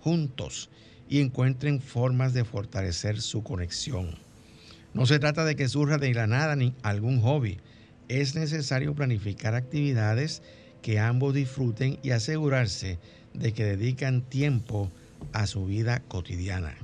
juntos 0.00 0.70
y 1.08 1.20
encuentren 1.20 1.80
formas 1.80 2.34
de 2.34 2.44
fortalecer 2.44 3.20
su 3.20 3.42
conexión. 3.42 4.16
No 4.94 5.06
se 5.06 5.18
trata 5.18 5.44
de 5.44 5.56
que 5.56 5.68
surja 5.68 5.98
de 5.98 6.12
la 6.14 6.26
nada 6.26 6.56
ni 6.56 6.74
algún 6.82 7.20
hobby. 7.20 7.58
Es 8.08 8.34
necesario 8.34 8.94
planificar 8.94 9.54
actividades 9.54 10.42
que 10.82 10.98
ambos 10.98 11.34
disfruten 11.34 11.98
y 12.02 12.10
asegurarse 12.10 12.98
de 13.34 13.52
que 13.52 13.64
dedican 13.64 14.22
tiempo 14.22 14.90
a 15.32 15.46
su 15.46 15.66
vida 15.66 16.00
cotidiana. 16.08 16.74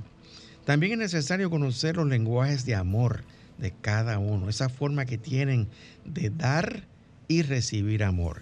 También 0.65 0.93
es 0.93 1.13
necesario 1.13 1.49
conocer 1.49 1.95
los 1.97 2.07
lenguajes 2.07 2.65
de 2.65 2.75
amor 2.75 3.23
de 3.57 3.71
cada 3.71 4.19
uno, 4.19 4.49
esa 4.49 4.69
forma 4.69 5.05
que 5.05 5.17
tienen 5.17 5.67
de 6.03 6.29
dar 6.29 6.83
y 7.27 7.41
recibir 7.41 8.03
amor, 8.03 8.41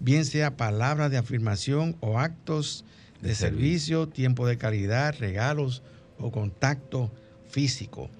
bien 0.00 0.24
sea 0.24 0.56
palabras 0.56 1.10
de 1.10 1.18
afirmación 1.18 1.96
o 2.00 2.18
actos 2.18 2.84
de 3.22 3.34
servicio, 3.34 4.08
tiempo 4.08 4.46
de 4.46 4.58
calidad, 4.58 5.14
regalos 5.18 5.82
o 6.18 6.30
contacto 6.30 7.10
físico. 7.48 8.10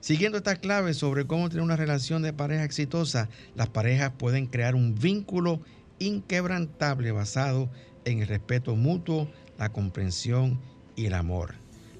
Siguiendo 0.00 0.38
estas 0.38 0.58
claves 0.58 0.96
sobre 0.96 1.26
cómo 1.26 1.48
tener 1.48 1.62
una 1.62 1.76
relación 1.76 2.22
de 2.22 2.32
pareja 2.32 2.64
exitosa, 2.64 3.28
las 3.54 3.68
parejas 3.68 4.12
pueden 4.18 4.46
crear 4.46 4.74
un 4.74 4.94
vínculo 4.94 5.60
inquebrantable 5.98 7.12
basado 7.12 7.70
en 8.04 8.20
el 8.20 8.28
respeto 8.28 8.76
mutuo, 8.76 9.30
la 9.58 9.70
comprensión 9.70 10.60
y 10.96 11.06
el 11.06 11.14
amor. 11.14 11.54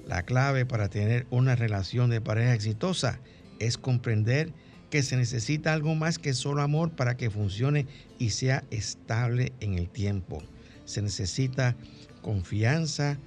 La 0.06 0.22
clave 0.22 0.66
para 0.66 0.88
tener 0.88 1.26
una 1.30 1.54
relación 1.54 2.10
de 2.10 2.20
pareja 2.20 2.54
exitosa 2.54 3.20
es 3.58 3.76
comprender 3.76 4.52
que 4.88 5.02
se 5.02 5.16
necesita 5.16 5.72
algo 5.72 5.94
más 5.94 6.18
que 6.18 6.34
solo 6.34 6.62
amor 6.62 6.90
para 6.90 7.16
que 7.16 7.30
funcione 7.30 7.86
y 8.18 8.30
sea 8.30 8.64
estable 8.70 9.52
en 9.60 9.74
el 9.74 9.88
tiempo. 9.88 10.42
Se 10.84 11.02
necesita 11.02 11.76
confianza, 12.22 13.18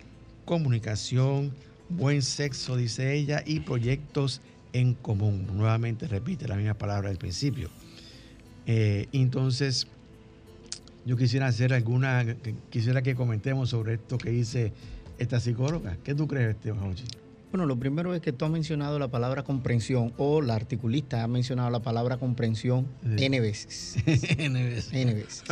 comunicación, 0.45 1.53
buen 1.89 2.21
sexo, 2.21 2.75
dice 2.75 3.13
ella, 3.13 3.43
y 3.45 3.61
proyectos 3.61 4.41
en 4.73 4.93
común. 4.93 5.47
Nuevamente 5.53 6.07
repite 6.07 6.47
la 6.47 6.55
misma 6.55 6.73
palabra 6.73 7.09
del 7.09 7.17
principio. 7.17 7.69
Eh, 8.65 9.07
entonces, 9.11 9.87
yo 11.05 11.17
quisiera 11.17 11.47
hacer 11.47 11.73
alguna, 11.73 12.25
quisiera 12.69 13.01
que 13.01 13.15
comentemos 13.15 13.69
sobre 13.69 13.95
esto 13.95 14.17
que 14.17 14.31
dice 14.31 14.73
esta 15.17 15.39
psicóloga. 15.39 15.97
¿Qué 16.03 16.15
tú 16.15 16.27
crees, 16.27 16.55
Esteban 16.55 16.95
bueno, 17.53 17.67
lo 17.67 17.77
primero 17.77 18.15
es 18.15 18.21
que 18.21 18.33
tú 18.33 18.45
has 18.45 18.51
mencionado 18.51 18.97
la 18.97 19.09
palabra 19.09 19.43
comprensión 19.43 20.11
o 20.17 20.41
la 20.41 20.55
articulista 20.55 21.21
ha 21.21 21.27
mencionado 21.27 21.69
la 21.69 21.83
palabra 21.83 22.17
comprensión 22.17 22.87
N 23.05 23.39
veces. 23.41 23.95
N 24.39 24.63
veces. 24.63 24.91
N 24.91 25.13
veces. 25.13 25.43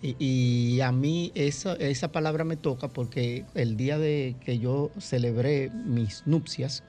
y, 0.00 0.80
a 0.80 0.90
mí 0.90 1.32
esa, 1.34 1.74
esa 1.74 2.10
palabra 2.10 2.44
me 2.44 2.56
toca 2.56 2.88
porque 2.88 3.44
el 3.54 3.76
día 3.76 3.98
de 3.98 4.36
que 4.42 4.58
yo 4.58 4.90
celebré 4.98 5.68
mis 5.68 6.22
nupcias 6.24 6.82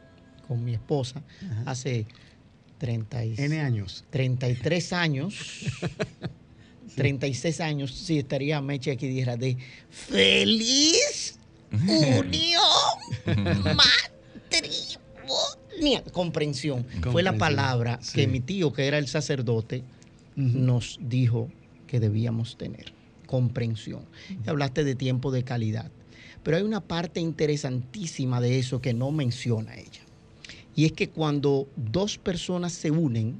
con 0.47 0.63
mi 0.63 0.73
esposa, 0.73 1.21
hace 1.65 2.05
30 2.77 3.23
N 3.23 3.59
años. 3.59 4.05
33 4.09 4.93
años. 4.93 5.35
36 6.95 7.59
años, 7.59 7.91
sí, 7.93 8.19
estaría 8.19 8.61
Meche 8.61 8.91
aquí 8.91 9.09
dijera 9.09 9.35
de 9.35 9.57
feliz 9.89 11.39
unión 11.71 12.61
comprensión. 16.11 16.85
Fue 17.11 17.23
la 17.23 17.37
palabra 17.37 17.99
que 18.13 18.27
mi 18.27 18.39
tío, 18.39 18.73
que 18.73 18.87
era 18.87 18.97
el 18.97 19.07
sacerdote, 19.07 19.83
nos 20.35 20.99
dijo 21.01 21.49
que 21.87 21.99
debíamos 21.99 22.57
tener. 22.57 22.93
Comprensión. 23.25 24.05
hablaste 24.45 24.83
de 24.83 24.95
tiempo 24.95 25.31
de 25.31 25.43
calidad. 25.43 25.91
Pero 26.43 26.57
hay 26.57 26.63
una 26.63 26.81
parte 26.81 27.19
interesantísima 27.19 28.39
de 28.39 28.59
eso 28.59 28.79
que 28.81 28.93
no 28.93 29.11
menciona 29.11 29.75
ella. 29.75 30.01
Y 30.75 30.85
es 30.85 30.91
que 30.91 31.09
cuando 31.09 31.67
dos 31.75 32.17
personas 32.17 32.73
se 32.73 32.91
unen, 32.91 33.39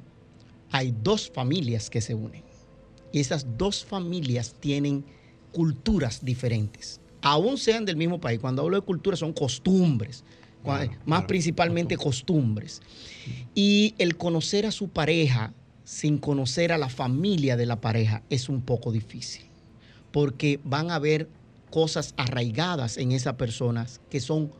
hay 0.70 0.94
dos 1.02 1.30
familias 1.32 1.88
que 1.88 2.00
se 2.00 2.14
unen. 2.14 2.42
Y 3.12 3.20
esas 3.20 3.46
dos 3.56 3.84
familias 3.84 4.56
tienen 4.58 5.04
culturas 5.52 6.24
diferentes. 6.24 7.00
Aún 7.22 7.58
sean 7.58 7.84
del 7.84 7.96
mismo 7.96 8.20
país. 8.20 8.40
Cuando 8.40 8.62
hablo 8.62 8.76
de 8.76 8.86
cultura 8.86 9.16
son 9.16 9.32
costumbres. 9.32 10.24
Más 11.04 11.24
principalmente 11.24 11.96
costumbres. 11.96 12.82
Y 13.54 13.94
el 13.98 14.16
conocer 14.16 14.66
a 14.66 14.70
su 14.70 14.88
pareja 14.88 15.52
sin 15.84 16.18
conocer 16.18 16.72
a 16.72 16.78
la 16.78 16.88
familia 16.88 17.56
de 17.56 17.66
la 17.66 17.80
pareja 17.80 18.22
es 18.28 18.48
un 18.48 18.60
poco 18.60 18.92
difícil. 18.92 19.44
Porque 20.12 20.58
van 20.64 20.90
a 20.90 20.96
haber 20.96 21.28
cosas 21.70 22.14
arraigadas 22.16 22.96
en 22.96 23.12
esas 23.12 23.34
personas 23.34 24.00
que 24.10 24.20
son 24.20 24.50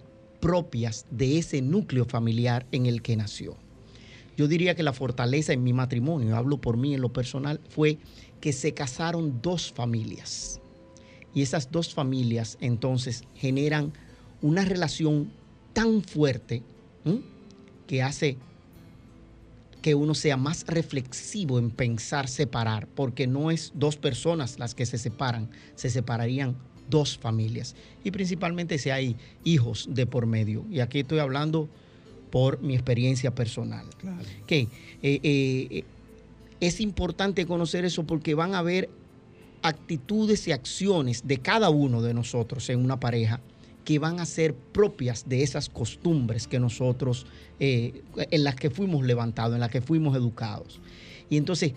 propias 0.41 1.07
de 1.11 1.39
ese 1.39 1.63
núcleo 1.63 2.05
familiar 2.05 2.67
en 2.73 2.87
el 2.87 3.03
que 3.03 3.17
nació. 3.17 3.57
Yo 4.37 4.49
diría 4.49 4.75
que 4.75 4.83
la 4.83 4.93
fortaleza 4.93 5.53
en 5.53 5.65
mi 5.65 5.73
matrimonio, 5.73 6.37
hablo 6.37 6.61
por 6.61 6.77
mí 6.77 6.95
en 6.95 7.01
lo 7.01 7.13
personal, 7.13 7.61
fue 7.71 7.99
que 8.41 8.53
se 8.53 8.75
casaron 8.75 9.41
dos 9.41 9.73
familias. 9.73 10.61
Y 11.35 11.43
esas 11.43 11.71
dos 11.71 11.95
familias 11.95 12.59
entonces 12.61 13.25
generan 13.35 13.93
una 14.43 14.65
relación 14.65 15.33
tan 15.77 16.03
fuerte 16.03 16.63
que 17.87 18.03
hace 18.03 18.39
que 19.83 19.95
uno 19.95 20.15
sea 20.15 20.39
más 20.39 20.65
reflexivo 20.67 21.59
en 21.59 21.71
pensar 21.71 22.29
separar, 22.29 22.89
porque 22.89 23.27
no 23.27 23.51
es 23.51 23.73
dos 23.75 23.99
personas 23.99 24.59
las 24.59 24.75
que 24.75 24.87
se 24.87 24.97
separan, 24.97 25.51
se 25.75 25.91
separarían 25.91 26.57
dos 26.89 27.19
familias. 27.19 27.77
Y 28.03 28.11
principalmente 28.11 28.79
si 28.79 28.89
hay 28.89 29.17
hijos 29.45 29.87
de 29.91 30.07
por 30.07 30.25
medio. 30.25 30.65
Y 30.71 30.81
aquí 30.81 31.01
estoy 31.01 31.19
hablando 31.19 31.69
por 32.31 32.63
mi 32.63 32.73
experiencia 32.75 33.35
personal. 33.35 33.85
Que 34.47 34.69
eh, 35.03 35.21
eh, 35.23 35.85
es 36.59 36.81
importante 36.81 37.45
conocer 37.45 37.85
eso 37.85 38.05
porque 38.05 38.35
van 38.35 38.55
a 38.55 38.61
haber 38.61 38.89
actitudes 39.61 40.49
y 40.49 40.53
acciones 40.53 41.29
de 41.29 41.37
cada 41.37 41.69
uno 41.69 42.01
de 42.01 42.15
nosotros 42.15 42.71
en 42.71 42.83
una 42.83 42.99
pareja 42.99 43.43
que 43.87 44.01
van 44.01 44.19
a 44.19 44.27
ser 44.27 44.53
propias 44.53 45.29
de 45.29 45.45
esas 45.45 45.69
costumbres 45.69 46.49
que 46.49 46.59
nosotros, 46.59 47.25
eh, 47.61 48.03
en 48.17 48.43
las 48.43 48.57
que 48.57 48.69
fuimos 48.69 49.07
levantados, 49.07 49.55
en 49.55 49.61
las 49.61 49.71
que 49.71 49.81
fuimos 49.81 50.17
educados. 50.17 50.81
Y 51.31 51.37
entonces 51.37 51.73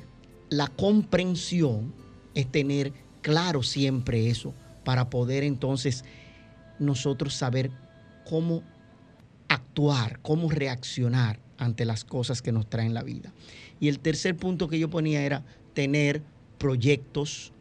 la 0.50 0.68
comprensión 0.70 1.94
es 2.34 2.52
tener 2.52 2.94
claro 3.22 3.62
siempre 3.62 4.28
eso, 4.28 4.56
para 4.84 5.12
poder 5.12 5.44
entonces 5.44 6.04
nosotros 6.80 7.36
saber 7.36 7.70
cómo 8.28 8.64
actuar, 9.48 10.20
cómo 10.24 10.50
reaccionar 10.50 11.40
ante 11.60 11.86
las 11.86 12.06
cosas 12.06 12.42
que 12.42 12.52
nos 12.52 12.68
traen 12.68 12.96
la 12.96 13.04
vida. 13.04 13.32
Y 13.80 13.88
el 13.88 14.00
tercer 14.00 14.36
punto 14.36 14.68
que 14.68 14.80
yo 14.80 14.90
ponía 14.90 15.22
era 15.22 15.44
tener 15.76 16.24
proyectos 16.58 17.54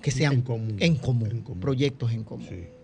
que 0.00 0.12
sean 0.12 0.44
en 0.78 0.94
común, 0.94 1.42
proyectos 1.60 2.12
en 2.12 2.22
común. 2.22 2.75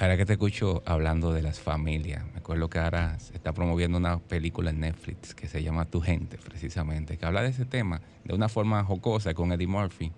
Ahora 0.00 0.16
que 0.16 0.24
te 0.24 0.34
escucho 0.34 0.82
hablando 0.86 1.32
de 1.32 1.42
las 1.42 1.58
familias, 1.58 2.24
me 2.32 2.38
acuerdo 2.38 2.70
que 2.70 2.78
ahora 2.78 3.18
se 3.18 3.34
está 3.34 3.52
promoviendo 3.52 3.98
una 3.98 4.20
película 4.20 4.70
en 4.70 4.80
Netflix 4.80 5.34
que 5.34 5.48
se 5.48 5.62
llama 5.62 5.86
Tu 5.86 6.00
Gente, 6.00 6.38
precisamente, 6.38 7.16
que 7.18 7.26
habla 7.26 7.42
de 7.42 7.48
ese 7.48 7.64
tema 7.64 8.00
de 8.24 8.32
una 8.32 8.48
forma 8.48 8.84
jocosa 8.84 9.34
con 9.34 9.50
Eddie 9.52 9.66
Murphy 9.66 10.12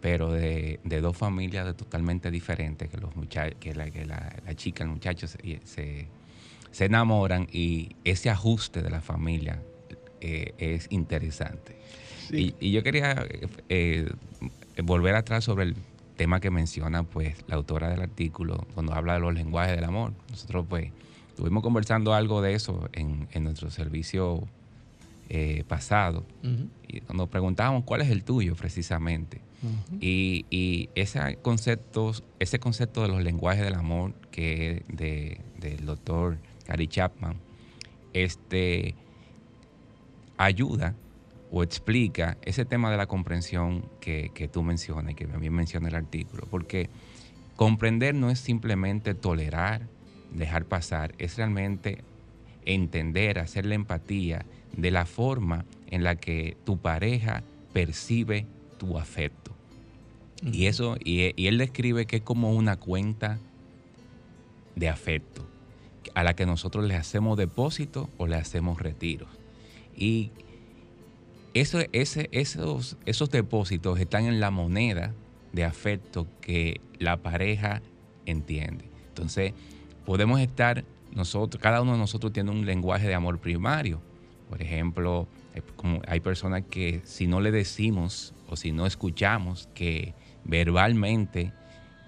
pero 0.00 0.32
de, 0.32 0.78
dos 1.02 1.16
familias 1.16 1.76
totalmente 1.76 2.30
diferentes, 2.30 2.88
que, 2.88 2.98
los 2.98 3.10
que, 3.58 3.74
la, 3.74 3.90
que 3.90 4.06
la, 4.06 4.54
chica, 4.54 4.84
el 4.84 4.90
muchacho 4.90 5.26
se, 5.26 6.06
enamoran 6.78 7.48
y 7.50 7.96
ese 8.04 8.30
ajuste 8.30 8.82
de 8.82 8.90
la 8.90 9.00
familia 9.00 9.60
eh, 10.20 10.54
es 10.58 10.86
interesante. 10.90 11.76
Y, 12.30 12.70
yo 12.70 12.82
quería 12.82 13.26
eh, 13.68 14.08
volver 14.82 15.16
atrás 15.16 15.44
sobre 15.44 15.64
el 15.64 15.76
tema 16.18 16.40
que 16.40 16.50
menciona 16.50 17.04
pues 17.04 17.36
la 17.46 17.54
autora 17.54 17.88
del 17.88 18.02
artículo 18.02 18.66
cuando 18.74 18.92
habla 18.92 19.14
de 19.14 19.20
los 19.20 19.32
lenguajes 19.32 19.74
del 19.74 19.84
amor. 19.84 20.12
Nosotros 20.30 20.66
pues 20.68 20.90
estuvimos 21.30 21.62
conversando 21.62 22.12
algo 22.12 22.42
de 22.42 22.52
eso 22.52 22.90
en, 22.92 23.26
nuestro 23.42 23.70
servicio 23.70 24.46
eh, 25.30 25.64
pasado. 25.66 26.26
Y 26.86 27.00
nos 27.14 27.30
preguntábamos 27.30 27.84
cuál 27.84 28.02
es 28.02 28.10
el 28.10 28.22
tuyo 28.24 28.54
precisamente 28.54 29.40
y, 30.00 30.88
ese, 30.94 31.36
concepto, 31.42 32.12
ese 32.38 32.58
concepto 32.58 33.02
de 33.02 33.08
los 33.08 33.22
lenguajes 33.22 33.64
del 33.64 33.74
amor 33.74 34.14
que 34.30 34.84
de, 34.88 35.40
del 35.58 35.84
doctor 35.84 36.38
Gary 36.66 36.86
Chapman 36.86 37.36
este, 38.12 38.94
ayuda 40.36 40.94
o 41.50 41.62
explica 41.62 42.36
ese 42.42 42.64
tema 42.64 42.90
de 42.90 42.96
la 42.96 43.06
comprensión 43.06 43.88
que, 44.00 44.30
que 44.34 44.48
tú 44.48 44.62
mencionas 44.62 45.12
y 45.12 45.14
que 45.14 45.26
también 45.26 45.52
menciona 45.52 45.88
el 45.88 45.94
artículo. 45.94 46.46
Porque 46.50 46.90
comprender 47.56 48.14
no 48.14 48.30
es 48.30 48.38
simplemente 48.38 49.14
tolerar, 49.14 49.88
dejar 50.32 50.66
pasar, 50.66 51.14
es 51.18 51.36
realmente 51.36 52.04
entender, 52.64 53.38
hacer 53.38 53.66
la 53.66 53.74
empatía 53.74 54.44
de 54.76 54.90
la 54.90 55.06
forma 55.06 55.64
en 55.90 56.04
la 56.04 56.16
que 56.16 56.56
tu 56.64 56.78
pareja 56.78 57.42
percibe 57.72 58.46
tu 58.78 58.98
afecto. 58.98 59.52
Y 60.52 60.66
eso, 60.66 60.96
y, 61.02 61.32
él 61.46 61.58
describe 61.58 62.06
que 62.06 62.16
es 62.16 62.22
como 62.22 62.52
una 62.52 62.76
cuenta 62.76 63.38
de 64.76 64.88
afecto 64.88 65.44
a 66.14 66.22
la 66.22 66.34
que 66.34 66.46
nosotros 66.46 66.84
le 66.84 66.94
hacemos 66.94 67.36
depósito 67.36 68.08
o 68.18 68.26
le 68.26 68.36
hacemos 68.36 68.80
retiros. 68.80 69.28
Y 69.96 70.30
esos, 71.54 72.96
esos 73.04 73.30
depósitos 73.30 73.98
están 73.98 74.26
en 74.26 74.40
la 74.40 74.50
moneda 74.50 75.14
de 75.52 75.64
afecto 75.64 76.26
que 76.40 76.80
la 76.98 77.18
pareja 77.18 77.82
entiende. 78.26 78.84
Entonces, 79.08 79.54
podemos 80.04 80.40
estar 80.40 80.84
nosotros, 81.12 81.62
cada 81.62 81.82
uno 81.82 81.92
de 81.92 81.98
nosotros 81.98 82.32
tiene 82.32 82.50
un 82.50 82.66
lenguaje 82.66 83.06
de 83.06 83.14
amor 83.14 83.38
primario. 83.38 84.00
Por 84.48 84.62
ejemplo, 84.62 85.26
como 85.76 86.00
hay 86.06 86.20
personas 86.20 86.62
que 86.70 87.00
si 87.04 87.26
no 87.26 87.40
le 87.40 87.50
decimos 87.50 88.34
o 88.48 88.56
si 88.56 88.72
no 88.72 88.86
escuchamos 88.86 89.68
que 89.74 90.14
verbalmente 90.44 91.52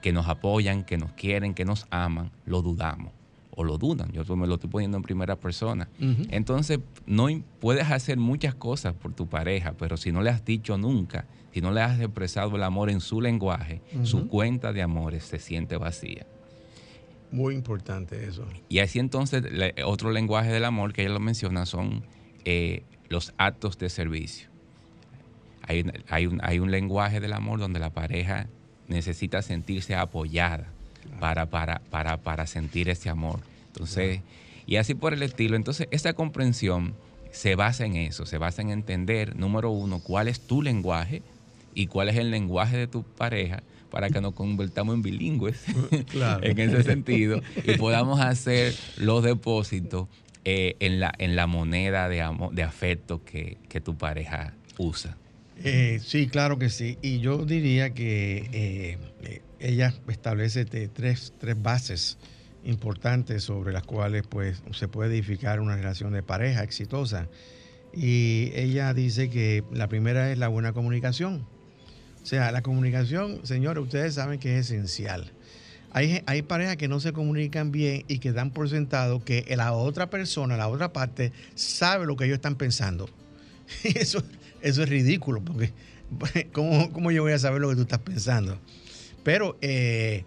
que 0.02 0.12
nos 0.12 0.28
apoyan, 0.28 0.84
que 0.84 0.96
nos 0.96 1.12
quieren, 1.12 1.54
que 1.54 1.64
nos 1.64 1.86
aman, 1.90 2.30
lo 2.46 2.62
dudamos 2.62 3.19
o 3.54 3.64
lo 3.64 3.78
dudan. 3.78 4.10
Yo 4.12 4.24
me 4.36 4.46
lo 4.46 4.54
estoy 4.54 4.70
poniendo 4.70 4.96
en 4.96 5.02
primera 5.02 5.36
persona. 5.36 5.88
Entonces, 6.30 6.80
no 7.06 7.28
puedes 7.58 7.90
hacer 7.90 8.18
muchas 8.18 8.54
cosas 8.54 8.94
por 8.94 9.12
tu 9.14 9.28
pareja, 9.28 9.74
pero 9.78 9.96
si 9.96 10.12
no 10.12 10.22
le 10.22 10.30
has 10.30 10.44
dicho 10.44 10.78
nunca, 10.78 11.26
si 11.52 11.60
no 11.60 11.72
le 11.72 11.80
has 11.80 12.00
expresado 12.00 12.56
el 12.56 12.62
amor 12.62 12.90
en 12.90 13.00
su 13.00 13.20
lenguaje, 13.20 13.82
su 14.04 14.28
cuenta 14.28 14.72
de 14.72 14.82
amores 14.82 15.24
se 15.24 15.38
siente 15.38 15.76
vacía. 15.76 16.26
Muy 17.32 17.54
importante 17.54 18.26
eso. 18.26 18.44
Y 18.68 18.80
así 18.80 18.98
entonces, 18.98 19.44
otro 19.84 20.10
lenguaje 20.10 20.50
del 20.50 20.64
amor 20.64 20.92
que 20.92 21.02
ella 21.02 21.12
lo 21.12 21.20
menciona 21.20 21.64
son 21.64 22.02
eh, 22.44 22.82
los 23.08 23.34
actos 23.36 23.78
de 23.78 23.88
servicio. 23.88 24.48
Hay, 25.62 26.26
un, 26.26 26.40
hay 26.42 26.58
un 26.58 26.70
lenguaje 26.72 27.20
del 27.20 27.32
amor 27.32 27.60
donde 27.60 27.78
la 27.78 27.90
pareja 27.90 28.48
necesita 28.88 29.42
sentirse 29.42 29.94
apoyada 29.94 30.72
para, 31.18 31.46
para, 31.46 31.80
para, 31.90 32.16
para 32.18 32.46
sentir 32.46 32.88
ese 32.88 33.08
amor. 33.08 33.40
Entonces, 33.68 34.20
y 34.66 34.76
así 34.76 34.94
por 34.94 35.14
el 35.14 35.22
estilo. 35.22 35.56
Entonces, 35.56 35.88
esa 35.90 36.12
comprensión 36.12 36.94
se 37.30 37.54
basa 37.54 37.84
en 37.84 37.96
eso, 37.96 38.26
se 38.26 38.38
basa 38.38 38.62
en 38.62 38.70
entender, 38.70 39.36
número 39.36 39.70
uno, 39.70 40.00
cuál 40.00 40.28
es 40.28 40.40
tu 40.40 40.62
lenguaje 40.62 41.22
y 41.74 41.86
cuál 41.86 42.08
es 42.08 42.16
el 42.16 42.30
lenguaje 42.30 42.76
de 42.76 42.86
tu 42.86 43.02
pareja 43.02 43.62
para 43.90 44.10
que 44.10 44.20
nos 44.20 44.34
convertamos 44.34 44.94
en 44.94 45.02
bilingües 45.02 45.64
en 46.42 46.58
ese 46.58 46.82
sentido 46.82 47.40
y 47.64 47.76
podamos 47.76 48.20
hacer 48.20 48.74
los 48.96 49.22
depósitos 49.22 50.08
eh, 50.44 50.76
en, 50.80 51.00
la, 51.00 51.12
en 51.18 51.36
la 51.36 51.46
moneda 51.46 52.08
de, 52.08 52.22
amor, 52.22 52.54
de 52.54 52.62
afecto 52.62 53.24
que, 53.24 53.58
que 53.68 53.80
tu 53.80 53.96
pareja 53.96 54.54
usa. 54.78 55.16
Eh, 55.62 56.00
sí, 56.02 56.28
claro 56.28 56.58
que 56.58 56.70
sí. 56.70 56.96
Y 57.02 57.20
yo 57.20 57.44
diría 57.44 57.92
que 57.92 58.48
eh, 58.52 59.40
ella 59.60 59.94
establece 60.08 60.64
tres, 60.64 61.32
tres, 61.38 61.62
bases 61.62 62.18
importantes 62.64 63.44
sobre 63.44 63.72
las 63.72 63.84
cuales 63.84 64.24
pues, 64.28 64.62
se 64.72 64.88
puede 64.88 65.14
edificar 65.14 65.60
una 65.60 65.76
relación 65.76 66.12
de 66.12 66.22
pareja 66.22 66.62
exitosa. 66.62 67.28
Y 67.92 68.52
ella 68.54 68.94
dice 68.94 69.30
que 69.30 69.64
la 69.72 69.88
primera 69.88 70.30
es 70.30 70.38
la 70.38 70.48
buena 70.48 70.72
comunicación. 70.72 71.46
O 72.22 72.26
sea, 72.26 72.52
la 72.52 72.62
comunicación, 72.62 73.40
señores, 73.44 73.82
ustedes 73.82 74.14
saben 74.14 74.38
que 74.38 74.58
es 74.58 74.70
esencial. 74.70 75.32
Hay, 75.92 76.22
hay, 76.26 76.42
parejas 76.42 76.76
que 76.76 76.86
no 76.86 77.00
se 77.00 77.12
comunican 77.12 77.72
bien 77.72 78.04
y 78.06 78.18
que 78.18 78.32
dan 78.32 78.52
por 78.52 78.68
sentado 78.68 79.24
que 79.24 79.44
la 79.56 79.72
otra 79.72 80.08
persona, 80.08 80.56
la 80.56 80.68
otra 80.68 80.92
parte, 80.92 81.32
sabe 81.54 82.06
lo 82.06 82.16
que 82.16 82.26
ellos 82.26 82.36
están 82.36 82.54
pensando. 82.54 83.08
Eso, 83.82 84.22
eso 84.62 84.82
es 84.82 84.88
ridículo, 84.88 85.42
porque 85.42 85.72
¿cómo, 86.52 87.10
yo 87.10 87.22
voy 87.22 87.32
a 87.32 87.38
saber 87.38 87.60
lo 87.60 87.70
que 87.70 87.76
tú 87.76 87.82
estás 87.82 88.00
pensando? 88.00 88.58
Pero 89.22 89.56
eh, 89.60 90.24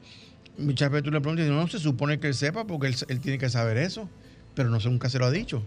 muchas 0.58 0.90
veces 0.92 1.04
tú 1.04 1.12
le 1.12 1.22
preguntas, 1.22 1.48
no, 1.48 1.68
se 1.68 1.80
supone 1.80 2.20
que 2.20 2.28
él 2.28 2.34
sepa 2.34 2.66
porque 2.66 2.88
él, 2.88 3.20
tiene 3.20 3.38
que 3.38 3.50
saber 3.50 3.78
eso. 3.78 4.10
pero 4.56 4.70
no 4.70 4.78
nunca 4.80 5.10
se 5.10 5.20
lo 5.20 5.26
ha 5.26 5.32
dicho. 5.32 5.64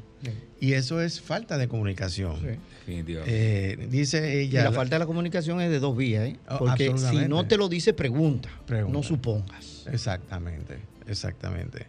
Y 0.60 0.72
eso 0.72 1.00
es 1.00 1.20
falta 1.20 1.58
de 1.58 1.68
comunicación. 1.68 2.36
Eh, 2.86 3.88
dice 3.90 4.40
ella. 4.40 4.64
la, 4.64 4.72
falta 4.72 4.96
de 4.96 5.00
la 5.00 5.06
comunicación 5.06 5.60
es 5.60 5.70
de 5.70 5.80
dos 5.80 5.96
vías, 5.96 6.28
¿eh? 6.28 6.36
Oh, 6.48 6.58
Porque 6.58 6.96
si 6.96 7.26
no 7.28 7.46
te 7.46 7.56
lo 7.56 7.68
dice, 7.68 7.92
pregunta, 7.92 8.48
no 8.88 9.02
supongas. 9.02 9.86
Exactamente, 9.90 10.78
exactamente. 11.08 11.86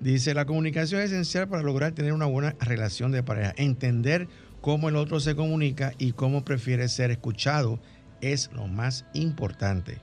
Dice, 0.00 0.34
la 0.34 0.44
comunicación 0.44 1.00
es 1.00 1.12
esencial 1.12 1.48
para 1.48 1.62
lograr 1.62 1.92
tener 1.92 2.12
una 2.12 2.26
buena 2.26 2.56
relación 2.60 3.10
de 3.12 3.22
pareja. 3.22 3.54
Entender 3.56 4.28
cómo 4.60 4.88
el 4.88 4.96
otro 4.96 5.20
se 5.20 5.34
comunica 5.34 5.92
y 5.98 6.12
cómo 6.12 6.44
prefiere 6.44 6.88
ser 6.88 7.10
escuchado 7.10 7.80
es 8.20 8.50
lo 8.52 8.66
más 8.66 9.06
importante. 9.14 9.98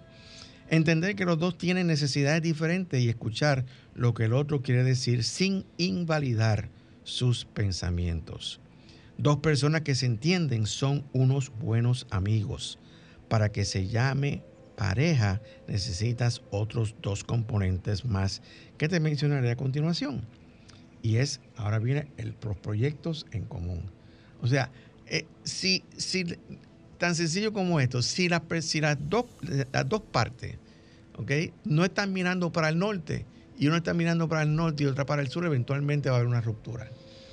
Entender 0.71 1.17
que 1.17 1.25
los 1.25 1.37
dos 1.37 1.57
tienen 1.57 1.87
necesidades 1.87 2.41
diferentes 2.41 3.01
y 3.01 3.09
escuchar 3.09 3.65
lo 3.93 4.13
que 4.13 4.23
el 4.23 4.33
otro 4.33 4.61
quiere 4.61 4.85
decir 4.85 5.25
sin 5.25 5.65
invalidar 5.75 6.69
sus 7.03 7.43
pensamientos. 7.43 8.61
Dos 9.17 9.39
personas 9.39 9.81
que 9.81 9.95
se 9.95 10.05
entienden 10.05 10.65
son 10.65 11.03
unos 11.11 11.51
buenos 11.59 12.07
amigos. 12.09 12.79
Para 13.27 13.51
que 13.51 13.65
se 13.65 13.89
llame 13.89 14.43
pareja 14.77 15.41
necesitas 15.67 16.41
otros 16.51 16.95
dos 17.01 17.25
componentes 17.25 18.05
más 18.05 18.41
que 18.77 18.87
te 18.87 19.01
mencionaré 19.01 19.51
a 19.51 19.57
continuación. 19.57 20.21
Y 21.01 21.17
es, 21.17 21.41
ahora 21.57 21.79
viene 21.79 22.07
el, 22.15 22.33
proyectos 22.33 23.25
en 23.33 23.43
común. 23.43 23.91
O 24.41 24.47
sea, 24.47 24.71
eh, 25.07 25.25
si, 25.43 25.83
si 25.97 26.37
tan 26.97 27.13
sencillo 27.13 27.51
como 27.51 27.81
esto, 27.81 28.01
si, 28.01 28.29
las 28.29 28.41
dos, 29.09 29.25
las 29.73 29.89
dos 29.89 30.01
partes 30.01 30.60
¿okay? 31.21 31.53
no 31.63 31.85
están 31.85 32.13
mirando 32.13 32.51
para 32.51 32.69
el 32.69 32.77
norte 32.77 33.25
y 33.57 33.67
uno 33.67 33.77
está 33.77 33.93
mirando 33.93 34.27
para 34.27 34.41
el 34.43 34.55
norte 34.55 34.83
y 34.83 34.85
otra 34.87 35.05
para 35.05 35.21
el 35.21 35.27
sur, 35.27 35.45
eventualmente 35.45 36.09
va 36.09 36.15
a 36.15 36.19
haber 36.19 36.27
una 36.27 36.41
ruptura. 36.41 36.89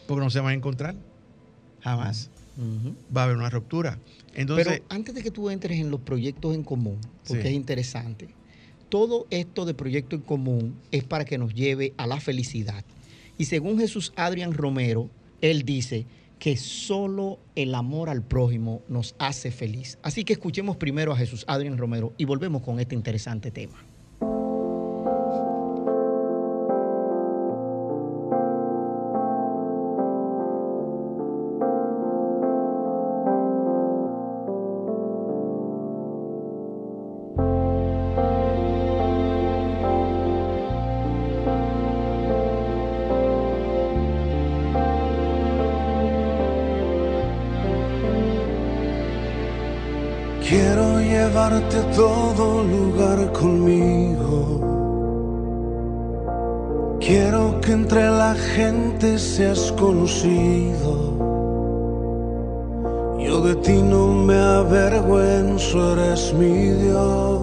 Porque 0.07 0.23
no 0.23 0.31
se 0.31 0.41
van 0.41 0.51
a 0.51 0.55
encontrar. 0.55 0.95
Jamás. 1.81 2.31
Va 3.17 3.23
a 3.23 3.25
haber 3.25 3.37
una 3.37 3.51
ruptura. 3.51 3.99
Entonces, 4.35 4.67
Pero 4.67 4.85
antes 4.89 5.15
de 5.15 5.23
que 5.23 5.31
tú 5.31 5.49
entres 5.49 5.79
en 5.79 5.91
los 5.91 6.01
proyectos 6.01 6.55
en 6.55 6.65
común, 6.65 6.99
porque 7.27 7.49
es 7.49 7.55
interesante, 7.55 8.29
todo 8.89 9.27
esto 9.31 9.65
de 9.65 9.75
proyecto 9.75 10.17
en 10.17 10.23
común 10.23 10.75
es 10.91 11.05
para 11.05 11.25
que 11.25 11.39
nos 11.39 11.55
lleve 11.55 11.95
a 11.97 12.07
la 12.07 12.21
felicidad. 12.21 12.85
Y 13.39 13.45
según 13.45 13.79
Jesús 13.79 14.13
Adrián 14.17 14.53
Romero, 14.53 15.09
él 15.41 15.63
dice, 15.63 16.05
que 16.39 16.57
solo 16.57 17.39
el 17.55 17.75
amor 17.75 18.09
al 18.09 18.23
prójimo 18.23 18.83
nos 18.89 19.15
hace 19.19 19.51
feliz. 19.51 19.99
Así 20.03 20.25
que 20.25 20.35
escuchemos 20.35 20.77
primero 20.77 21.13
a 21.13 21.17
Jesús 21.17 21.45
Adrián 21.49 21.79
Romero 21.79 22.13
y 22.17 22.25
volvemos 22.25 22.63
con 22.63 22.81
este 22.81 22.95
interesante 22.95 23.51
tema. 23.51 23.85
Llevarte 51.59 51.83
todo 51.97 52.63
lugar 52.63 53.33
conmigo. 53.33 54.61
Quiero 57.01 57.61
que 57.61 57.73
entre 57.73 58.09
la 58.11 58.35
gente 58.35 59.19
seas 59.19 59.73
conocido. 59.73 61.17
Yo 63.19 63.41
de 63.41 63.55
ti 63.57 63.83
no 63.83 64.09
me 64.09 64.39
avergüenzo, 64.39 65.93
eres 65.93 66.35
mi 66.35 66.71
Dios. 66.71 67.43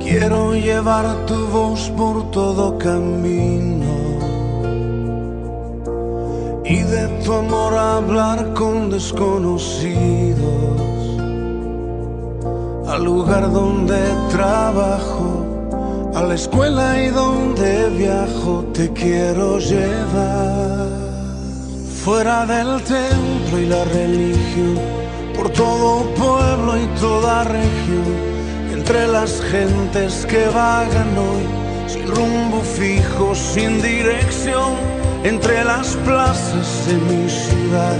Quiero 0.00 0.54
llevar 0.54 1.26
tu 1.26 1.46
voz 1.48 1.90
por 1.96 2.30
todo 2.30 2.78
camino 2.78 3.84
y 6.64 6.82
de 6.82 7.08
tu 7.24 7.32
amor 7.32 7.74
hablar 7.74 8.54
con 8.54 8.90
desconocidos 8.90 10.33
lugar 13.04 13.52
donde 13.52 14.00
trabajo, 14.30 16.10
a 16.14 16.22
la 16.22 16.34
escuela 16.34 17.02
y 17.02 17.08
donde 17.08 17.90
viajo, 17.90 18.64
te 18.72 18.90
quiero 18.92 19.58
llevar. 19.58 20.88
Fuera 22.02 22.46
del 22.46 22.82
templo 22.82 23.58
y 23.58 23.66
la 23.66 23.84
religión, 23.84 24.78
por 25.36 25.50
todo 25.50 26.02
pueblo 26.14 26.78
y 26.78 26.86
toda 26.98 27.44
región, 27.44 28.14
entre 28.72 29.06
las 29.06 29.40
gentes 29.52 30.26
que 30.26 30.46
vagan 30.48 31.10
hoy, 31.18 31.44
sin 31.86 32.06
rumbo 32.06 32.60
fijo, 32.62 33.34
sin 33.34 33.82
dirección, 33.82 34.72
entre 35.24 35.62
las 35.64 35.94
plazas 36.06 36.86
de 36.86 36.94
mi 36.94 37.28
ciudad, 37.28 37.96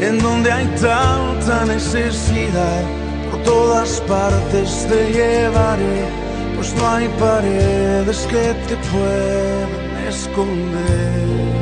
en 0.00 0.18
donde 0.18 0.52
hay 0.52 0.66
tanta 0.80 1.64
necesidad 1.64 3.01
todas 3.44 4.00
partes 4.02 4.86
te 4.88 5.12
llevaré, 5.12 6.06
pues 6.56 6.74
no 6.74 6.88
hay 6.88 7.08
paredes 7.18 8.26
que 8.30 8.54
te 8.68 8.76
puedan 8.90 10.06
esconder. 10.08 11.61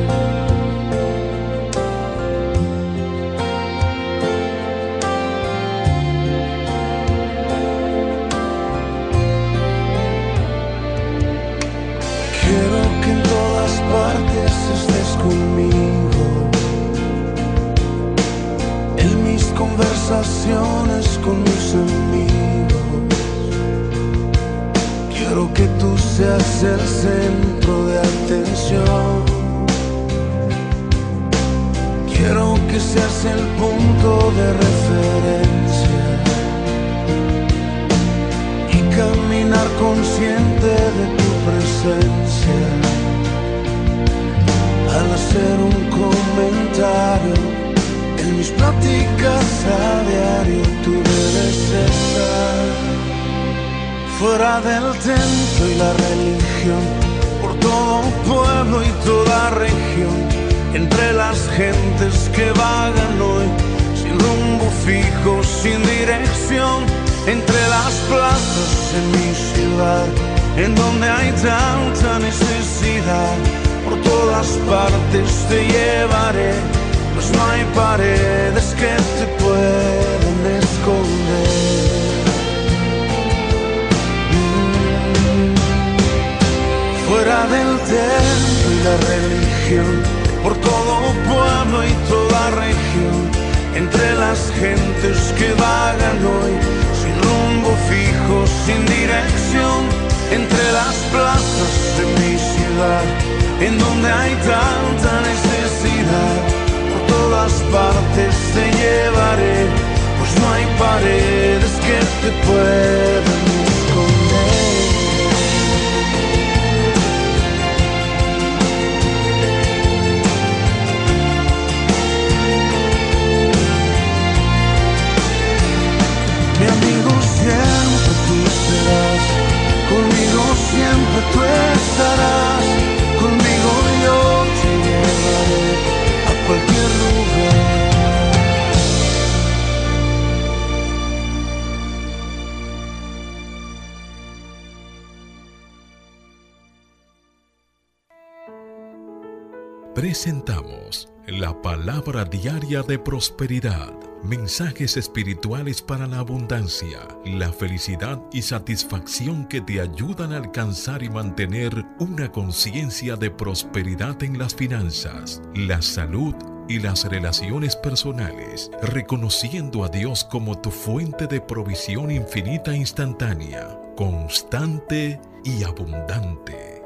Palabra 152.11 152.29
diaria 152.29 152.83
de 152.83 152.99
prosperidad 152.99 153.93
Mensajes 154.25 154.97
espirituales 154.97 155.81
para 155.81 156.09
la 156.09 156.19
abundancia, 156.19 156.99
la 157.25 157.53
felicidad 157.53 158.21
y 158.33 158.43
satisfacción 158.43 159.47
que 159.47 159.61
te 159.61 159.81
ayudan 159.81 160.33
a 160.33 160.39
alcanzar 160.39 161.03
y 161.05 161.09
mantener 161.09 161.73
una 162.01 162.31
conciencia 162.31 163.17
de 163.17 163.31
prosperidad 163.31 164.23
en 164.23 164.39
las 164.39 164.55
finanzas, 164.55 165.41
la 165.55 165.81
salud 165.81 166.35
y 166.69 166.81
las 166.81 167.05
relaciones 167.05 167.77
personales, 167.77 168.71
reconociendo 168.83 169.85
a 169.85 169.89
Dios 169.89 170.25
como 170.25 170.61
tu 170.61 170.71
fuente 170.71 171.29
de 171.29 171.41
provisión 171.41 172.11
infinita 172.11 172.73
e 172.73 172.79
instantánea, 172.79 173.79
constante 173.97 175.21
y 175.45 175.63
abundante. 175.63 176.83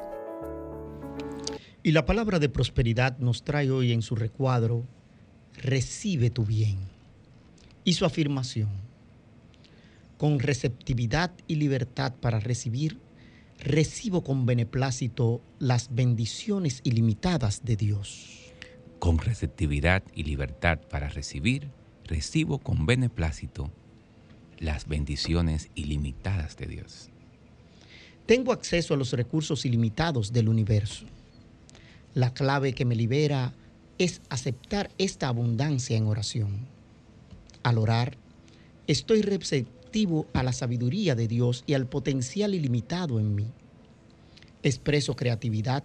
Y 1.83 1.93
la 1.93 2.07
palabra 2.07 2.39
de 2.39 2.49
prosperidad 2.49 3.19
nos 3.19 3.43
trae 3.43 3.71
hoy 3.71 3.93
en 3.93 4.03
su 4.03 4.15
recuadro, 4.15 4.87
recibe 5.57 6.31
tu 6.31 6.45
bien 6.45 6.79
y 7.85 7.95
su 7.95 8.05
afirmación, 8.05 8.71
con 10.19 10.39
receptividad 10.39 11.33
y 11.47 11.57
libertad 11.57 12.15
para 12.21 12.41
recibir, 12.41 12.99
recibo 13.59 14.23
con 14.23 14.47
beneplácito 14.47 15.43
las 15.59 15.95
bendiciones 15.95 16.81
ilimitadas 16.85 17.65
de 17.65 17.77
Dios. 17.77 18.53
Con 18.99 19.19
receptividad 19.19 20.03
y 20.15 20.25
libertad 20.25 20.79
para 20.91 21.09
recibir, 21.09 21.69
recibo 22.05 22.59
con 22.59 22.87
beneplácito 22.87 23.71
las 24.59 24.87
bendiciones 24.89 25.71
ilimitadas 25.75 26.57
de 26.57 26.67
Dios. 26.67 27.11
Tengo 28.27 28.53
acceso 28.53 28.95
a 28.95 28.97
los 28.97 29.13
recursos 29.13 29.67
ilimitados 29.67 30.33
del 30.33 30.49
universo. 30.49 31.05
La 32.15 32.33
clave 32.33 32.73
que 32.73 32.85
me 32.87 32.95
libera 32.95 33.53
es 33.99 34.21
aceptar 34.29 34.91
esta 34.99 35.29
abundancia 35.29 35.97
en 35.97 36.07
oración 36.07 36.75
al 37.65 37.79
orar, 37.79 38.17
estoy 38.87 39.23
receptivo 39.23 40.29
a 40.33 40.45
la 40.45 40.53
sabiduría 40.53 41.17
de 41.17 41.27
Dios 41.27 41.65
y 41.67 41.75
al 41.75 41.87
potencial 41.87 42.55
ilimitado 42.55 43.19
en 43.19 43.35
mí. 43.35 43.47
Expreso 44.63 45.17
creatividad, 45.17 45.83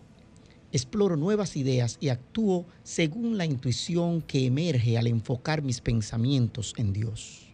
exploro 0.72 1.16
nuevas 1.16 1.56
ideas 1.56 1.98
y 2.00 2.10
actúo 2.10 2.68
según 2.84 3.38
la 3.38 3.46
intuición 3.46 4.22
que 4.22 4.46
emerge 4.46 4.98
al 4.98 5.08
enfocar 5.08 5.64
mis 5.64 5.82
pensamientos 5.82 6.74
en 6.78 6.94
Dios. 6.94 7.48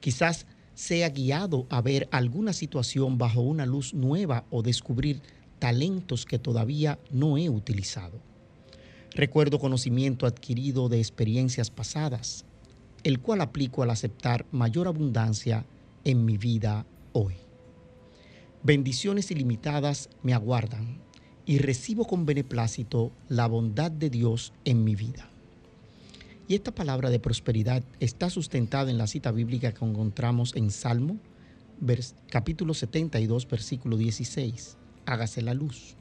Quizás 0.00 0.46
sea 0.74 1.08
guiado 1.10 1.66
a 1.70 1.80
ver 1.80 2.08
alguna 2.10 2.52
situación 2.52 3.18
bajo 3.18 3.40
una 3.40 3.66
luz 3.66 3.94
nueva 3.94 4.44
o 4.50 4.62
descubrir 4.62 5.22
talentos 5.60 6.26
que 6.26 6.40
todavía 6.40 6.98
no 7.12 7.38
he 7.38 7.48
utilizado. 7.48 8.31
Recuerdo 9.14 9.58
conocimiento 9.58 10.26
adquirido 10.26 10.88
de 10.88 10.98
experiencias 10.98 11.70
pasadas 11.70 12.44
el 13.04 13.20
cual 13.20 13.40
aplico 13.40 13.82
al 13.82 13.90
aceptar 13.90 14.46
mayor 14.52 14.86
abundancia 14.86 15.64
en 16.04 16.24
mi 16.24 16.38
vida 16.38 16.86
hoy. 17.12 17.34
Bendiciones 18.62 19.30
ilimitadas 19.30 20.08
me 20.22 20.34
aguardan 20.34 20.98
y 21.44 21.58
recibo 21.58 22.06
con 22.06 22.26
beneplácito 22.26 23.10
la 23.28 23.46
bondad 23.46 23.90
de 23.90 24.08
Dios 24.08 24.52
en 24.64 24.84
mi 24.84 24.94
vida. 24.94 25.28
Y 26.46 26.54
esta 26.54 26.72
palabra 26.72 27.10
de 27.10 27.18
prosperidad 27.18 27.82
está 27.98 28.30
sustentada 28.30 28.90
en 28.90 28.98
la 28.98 29.06
cita 29.06 29.32
bíblica 29.32 29.72
que 29.72 29.84
encontramos 29.84 30.54
en 30.54 30.70
Salmo, 30.70 31.16
capítulo 32.28 32.74
72, 32.74 33.48
versículo 33.48 33.96
16. 33.96 34.76
Hágase 35.06 35.42
la 35.42 35.54
luz. 35.54 35.96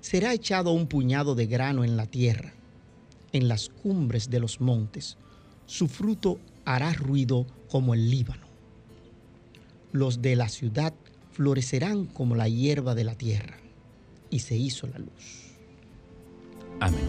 Será 0.00 0.32
echado 0.32 0.72
un 0.72 0.86
puñado 0.86 1.34
de 1.34 1.46
grano 1.46 1.84
en 1.84 1.96
la 1.96 2.06
tierra, 2.06 2.52
en 3.32 3.48
las 3.48 3.68
cumbres 3.68 4.30
de 4.30 4.40
los 4.40 4.60
montes 4.60 5.16
su 5.70 5.86
fruto 5.86 6.40
hará 6.64 6.92
ruido 6.92 7.46
como 7.70 7.94
el 7.94 8.10
Líbano. 8.10 8.48
Los 9.92 10.20
de 10.20 10.34
la 10.34 10.48
ciudad 10.48 10.92
florecerán 11.30 12.06
como 12.06 12.34
la 12.34 12.48
hierba 12.48 12.96
de 12.96 13.04
la 13.04 13.14
tierra. 13.14 13.56
Y 14.30 14.40
se 14.40 14.56
hizo 14.56 14.88
la 14.88 14.98
luz. 14.98 15.54
Amén. 16.80 17.06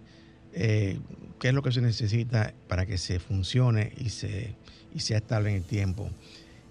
eh, 0.51 0.99
qué 1.39 1.47
es 1.47 1.53
lo 1.53 1.61
que 1.61 1.71
se 1.71 1.79
necesita 1.79 2.53
para 2.67 2.85
que 2.85 2.97
se 2.97 3.21
funcione 3.21 3.93
y 3.97 4.09
se 4.09 4.57
y 4.93 4.99
sea 4.99 5.17
estable 5.17 5.49
en 5.49 5.57
el 5.57 5.63
tiempo. 5.63 6.09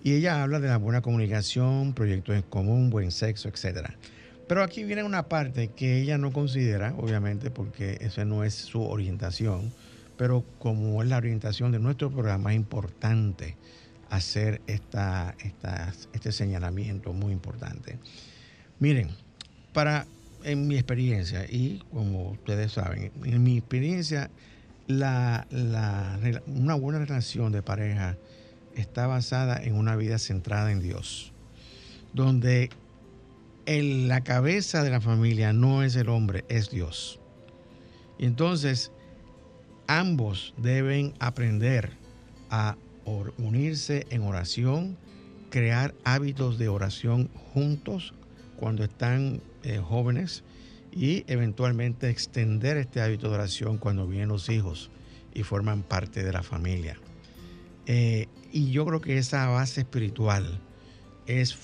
Y 0.05 0.15
ella 0.15 0.43
habla 0.43 0.59
de 0.59 0.69
la 0.69 0.79
buena 0.79 1.01
comunicación, 1.01 1.95
proyectos 1.95 2.35
en 2.35 2.43
común, 2.43 2.91
buen 2.91 3.12
sexo, 3.12 3.49
etc. 3.49 3.91
Pero 4.49 4.62
aquí 4.62 4.85
viene 4.85 5.05
una 5.05 5.29
parte 5.29 5.68
que 5.68 6.01
ella 6.01 6.18
no 6.18 6.33
considera, 6.33 6.95
obviamente, 6.97 7.51
porque 7.51 7.99
esa 8.01 8.25
no 8.25 8.43
es 8.45 8.55
su 8.55 8.83
orientación, 8.83 9.73
pero 10.16 10.45
como 10.59 11.03
es 11.03 11.09
la 11.09 11.16
orientación 11.18 11.73
de 11.73 11.79
nuestro 11.79 12.11
programa, 12.11 12.53
es 12.53 12.57
importante 12.57 13.57
hacer 14.11 14.61
esta, 14.66 15.35
este 16.12 16.33
señalamiento 16.33 17.12
muy 17.12 17.33
importante. 17.33 17.99
Miren, 18.79 19.09
para, 19.73 20.07
en 20.45 20.66
mi 20.66 20.75
experiencia, 20.75 21.47
y 21.49 21.83
como 21.93 22.33
ustedes 22.33 22.73
saben, 22.73 23.11
en 23.25 23.43
mi 23.43 23.59
experiencia, 23.59 24.29
una 24.89 26.74
buena 26.74 26.99
relación 26.99 27.53
de 27.53 27.62
pareja 27.62 28.16
está 28.74 29.07
basada 29.07 29.62
en 29.62 29.74
una 29.74 29.97
vida 29.97 30.18
centrada 30.18 30.72
en 30.72 30.80
Dios, 30.80 31.33
donde 32.12 32.70
la 33.66 34.22
cabeza 34.22 34.83
de 34.83 34.91
la 34.91 35.01
familia 35.01 35.53
no 35.53 35.83
es 35.83 35.97
el 35.97 36.09
hombre, 36.09 36.45
es 36.49 36.70
Dios. 36.70 37.20
Y 38.18 38.26
entonces 38.26 38.93
ambos 39.87 40.55
deben 40.57 41.14
aprender 41.20 41.91
a 42.51 42.76
unirse 43.39 44.07
en 44.11 44.22
oración, 44.22 44.97
crear 45.51 45.95
hábitos 46.05 46.59
de 46.59 46.68
oración 46.68 47.28
juntos 47.53 48.14
cuando 48.57 48.85
están 48.85 49.43
eh, 49.64 49.78
jóvenes 49.78 50.45
y 50.93 51.24
eventualmente 51.26 52.11
extender 52.11 52.76
este 52.76 53.01
hábito 53.01 53.28
de 53.28 53.34
oración 53.34 53.78
cuando 53.78 54.07
vienen 54.07 54.28
los 54.28 54.49
hijos 54.49 54.90
y 55.34 55.43
forman 55.43 55.82
parte 55.82 56.22
de 56.22 56.32
la 56.32 56.43
familia. 56.43 56.99
Eh, 57.86 58.28
y 58.53 58.70
yo 58.70 58.84
creo 58.84 59.01
que 59.01 59.18
esa 59.18 59.49
base 59.49 59.80
espiritual 59.80 60.61
es, 61.26 61.57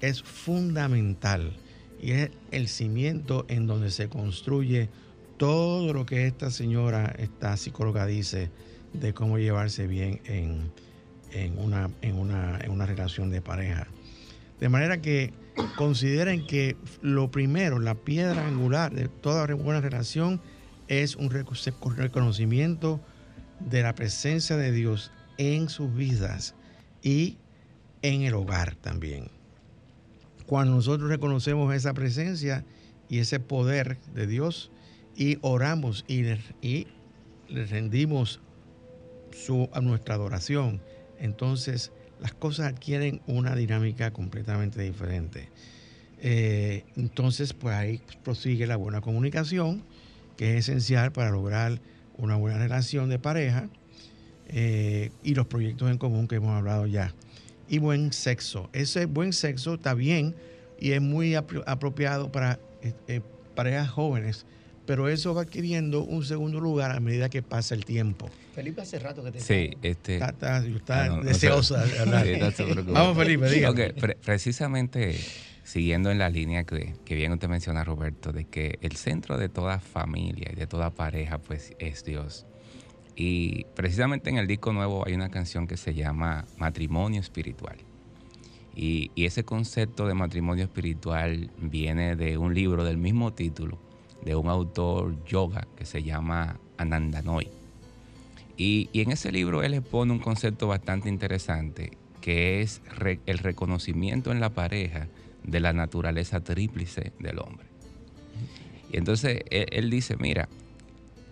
es 0.00 0.22
fundamental 0.22 1.56
y 2.00 2.12
es 2.12 2.30
el 2.50 2.68
cimiento 2.68 3.44
en 3.48 3.66
donde 3.66 3.90
se 3.90 4.08
construye 4.08 4.88
todo 5.36 5.92
lo 5.92 6.06
que 6.06 6.26
esta 6.26 6.50
señora, 6.50 7.14
esta 7.18 7.56
psicóloga 7.56 8.06
dice 8.06 8.50
de 8.92 9.14
cómo 9.14 9.38
llevarse 9.38 9.86
bien 9.86 10.20
en, 10.24 11.58
una, 11.58 11.90
en, 12.02 12.16
una, 12.16 12.58
en 12.60 12.70
una 12.70 12.86
relación 12.86 13.30
de 13.30 13.40
pareja. 13.40 13.86
De 14.60 14.68
manera 14.68 15.00
que 15.00 15.32
consideren 15.76 16.46
que 16.46 16.76
lo 17.00 17.30
primero, 17.30 17.78
la 17.78 17.94
piedra 17.94 18.46
angular 18.46 18.94
de 18.94 19.08
toda 19.08 19.52
buena 19.54 19.80
relación 19.80 20.40
es 20.88 21.16
un 21.16 21.30
reconocimiento 21.30 23.00
de 23.60 23.82
la 23.82 23.94
presencia 23.94 24.56
de 24.56 24.72
Dios 24.72 25.12
en 25.38 25.68
sus 25.68 25.94
vidas 25.94 26.54
y 27.02 27.38
en 28.02 28.22
el 28.22 28.34
hogar 28.34 28.74
también. 28.76 29.30
Cuando 30.46 30.74
nosotros 30.74 31.08
reconocemos 31.08 31.72
esa 31.74 31.94
presencia 31.94 32.64
y 33.08 33.18
ese 33.18 33.40
poder 33.40 33.98
de 34.14 34.26
Dios 34.26 34.70
y 35.16 35.38
oramos 35.42 36.04
y 36.08 36.22
le, 36.22 36.38
rendimos 37.48 38.40
su, 39.32 39.68
a 39.72 39.80
nuestra 39.80 40.16
adoración, 40.16 40.82
entonces 41.18 41.92
las 42.20 42.32
cosas 42.32 42.72
adquieren 42.72 43.20
una 43.26 43.54
dinámica 43.54 44.12
completamente 44.12 44.82
diferente. 44.82 45.48
Eh, 46.22 46.84
entonces, 46.96 47.54
pues 47.54 47.74
ahí 47.74 48.00
prosigue 48.22 48.66
la 48.66 48.76
buena 48.76 49.00
comunicación, 49.00 49.82
que 50.36 50.56
es 50.56 50.68
esencial 50.68 51.12
para 51.12 51.30
lograr 51.30 51.80
una 52.18 52.36
buena 52.36 52.58
relación 52.58 53.08
de 53.08 53.18
pareja 53.18 53.68
eh, 54.48 55.10
y 55.22 55.34
los 55.34 55.46
proyectos 55.46 55.90
en 55.90 55.98
común 55.98 56.28
que 56.28 56.36
hemos 56.36 56.50
hablado 56.50 56.86
ya. 56.86 57.14
Y 57.68 57.78
buen 57.78 58.12
sexo. 58.12 58.68
Ese 58.72 59.06
buen 59.06 59.32
sexo 59.32 59.74
está 59.74 59.94
bien 59.94 60.34
y 60.78 60.92
es 60.92 61.00
muy 61.00 61.34
apropiado 61.34 62.32
para 62.32 62.58
eh, 62.82 63.20
parejas 63.54 63.88
jóvenes, 63.88 64.44
pero 64.86 65.08
eso 65.08 65.34
va 65.34 65.42
adquiriendo 65.42 66.02
un 66.02 66.24
segundo 66.24 66.60
lugar 66.60 66.90
a 66.90 67.00
medida 67.00 67.28
que 67.28 67.42
pasa 67.42 67.74
el 67.74 67.84
tiempo. 67.84 68.28
Felipe, 68.54 68.80
hace 68.80 68.98
rato 68.98 69.22
que 69.22 69.32
te 69.32 69.40
Sí, 69.40 69.70
este, 69.82 70.14
está, 70.14 70.58
está, 70.58 71.04
ah, 71.04 71.20
deseosa 71.22 71.84
de 71.84 71.98
hablar. 71.98 72.26
Vamos, 72.86 73.16
Felipe, 73.16 73.48
diga. 73.48 73.72
precisamente 74.22 75.16
siguiendo 75.62 76.10
en 76.10 76.18
la 76.18 76.28
línea 76.28 76.64
que, 76.64 76.94
que, 77.04 77.14
bien 77.14 77.32
usted 77.32 77.48
menciona, 77.48 77.84
Roberto, 77.84 78.32
de 78.32 78.44
que 78.44 78.78
el 78.80 78.96
centro 78.96 79.38
de 79.38 79.48
toda 79.48 79.78
familia 79.78 80.50
y 80.52 80.56
de 80.56 80.66
toda 80.66 80.90
pareja, 80.90 81.38
pues, 81.38 81.74
es 81.78 82.04
Dios. 82.04 82.46
Y 83.14 83.64
precisamente 83.76 84.30
en 84.30 84.38
el 84.38 84.46
disco 84.46 84.72
nuevo 84.72 85.06
hay 85.06 85.14
una 85.14 85.30
canción 85.30 85.66
que 85.66 85.76
se 85.76 85.94
llama 85.94 86.46
Matrimonio 86.56 87.20
Espiritual. 87.20 87.76
Y, 88.74 89.10
y 89.14 89.26
ese 89.26 89.44
concepto 89.44 90.06
de 90.06 90.14
matrimonio 90.14 90.64
espiritual 90.64 91.50
viene 91.60 92.16
de 92.16 92.38
un 92.38 92.54
libro 92.54 92.84
del 92.84 92.96
mismo 92.96 93.32
título, 93.32 93.78
de 94.24 94.34
un 94.34 94.48
autor 94.48 95.24
yoga 95.24 95.66
que 95.76 95.84
se 95.84 96.02
llama 96.02 96.58
Anandanoy. 96.76 97.48
Y, 98.56 98.90
y, 98.92 99.00
en 99.00 99.12
ese 99.12 99.32
libro 99.32 99.62
él 99.62 99.74
expone 99.74 100.12
un 100.12 100.18
concepto 100.18 100.66
bastante 100.66 101.08
interesante, 101.08 101.92
que 102.20 102.60
es 102.60 102.82
el 103.26 103.38
reconocimiento 103.38 104.32
en 104.32 104.40
la 104.40 104.50
pareja 104.50 105.08
de 105.44 105.60
la 105.60 105.72
naturaleza 105.72 106.40
tríplice 106.40 107.12
del 107.18 107.38
hombre. 107.38 107.66
Y 108.92 108.96
entonces 108.96 109.42
él, 109.50 109.90
dice, 109.90 110.16
mira, 110.16 110.48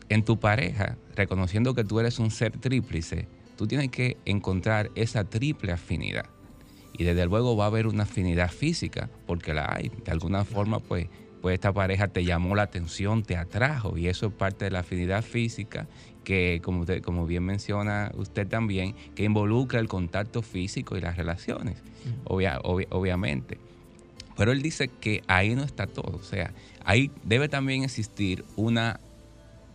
en 0.09 0.25
tu 0.25 0.39
pareja, 0.39 0.97
reconociendo 1.17 1.75
que 1.75 1.85
tú 1.85 1.99
eres 2.01 2.19
un 2.19 2.31
ser 2.31 2.53
tríplice, 2.53 3.27
tú 3.57 3.67
tienes 3.67 3.91
que 3.91 4.17
encontrar 4.25 4.91
esa 4.95 5.25
triple 5.25 5.73
afinidad. 5.73 6.27
Y 6.97 7.05
desde 7.05 7.27
luego 7.27 7.57
va 7.57 7.65
a 7.65 7.69
haber 7.69 7.87
una 7.87 8.05
afinidad 8.05 8.51
física, 8.51 9.11
porque 9.27 9.55
la 9.55 9.73
hay. 9.73 9.91
De 10.05 10.11
alguna 10.11 10.45
forma, 10.45 10.81
pues 10.81 11.09
pues 11.41 11.55
esta 11.55 11.73
pareja 11.73 12.09
te 12.09 12.25
llamó 12.25 12.55
la 12.55 12.63
atención, 12.63 13.23
te 13.23 13.37
atrajo 13.37 13.97
y 13.97 14.09
eso 14.09 14.27
es 14.27 14.33
parte 14.33 14.65
de 14.67 14.71
la 14.71 14.81
afinidad 14.81 15.23
física 15.23 15.87
que, 16.25 16.61
como, 16.63 16.81
usted, 16.81 17.03
como 17.03 17.27
bien 17.27 17.45
menciona 17.45 18.13
usted 18.15 18.47
también, 18.47 18.95
que 19.15 19.25
involucra 19.25 19.81
el 19.81 19.89
contacto 19.89 20.43
físico 20.43 20.97
y 20.97 21.01
las 21.01 21.17
relaciones, 21.17 21.83
obviamente. 22.25 23.59
Pero 24.37 24.53
él 24.53 24.63
dice 24.63 24.89
que 24.89 25.23
ahí 25.27 25.55
no 25.55 25.65
está 25.65 25.87
todo, 25.87 26.17
o 26.17 26.23
sea, 26.23 26.53
ahí 26.85 27.11
debe 27.25 27.49
también 27.49 27.83
existir 27.83 28.45
una 28.57 29.01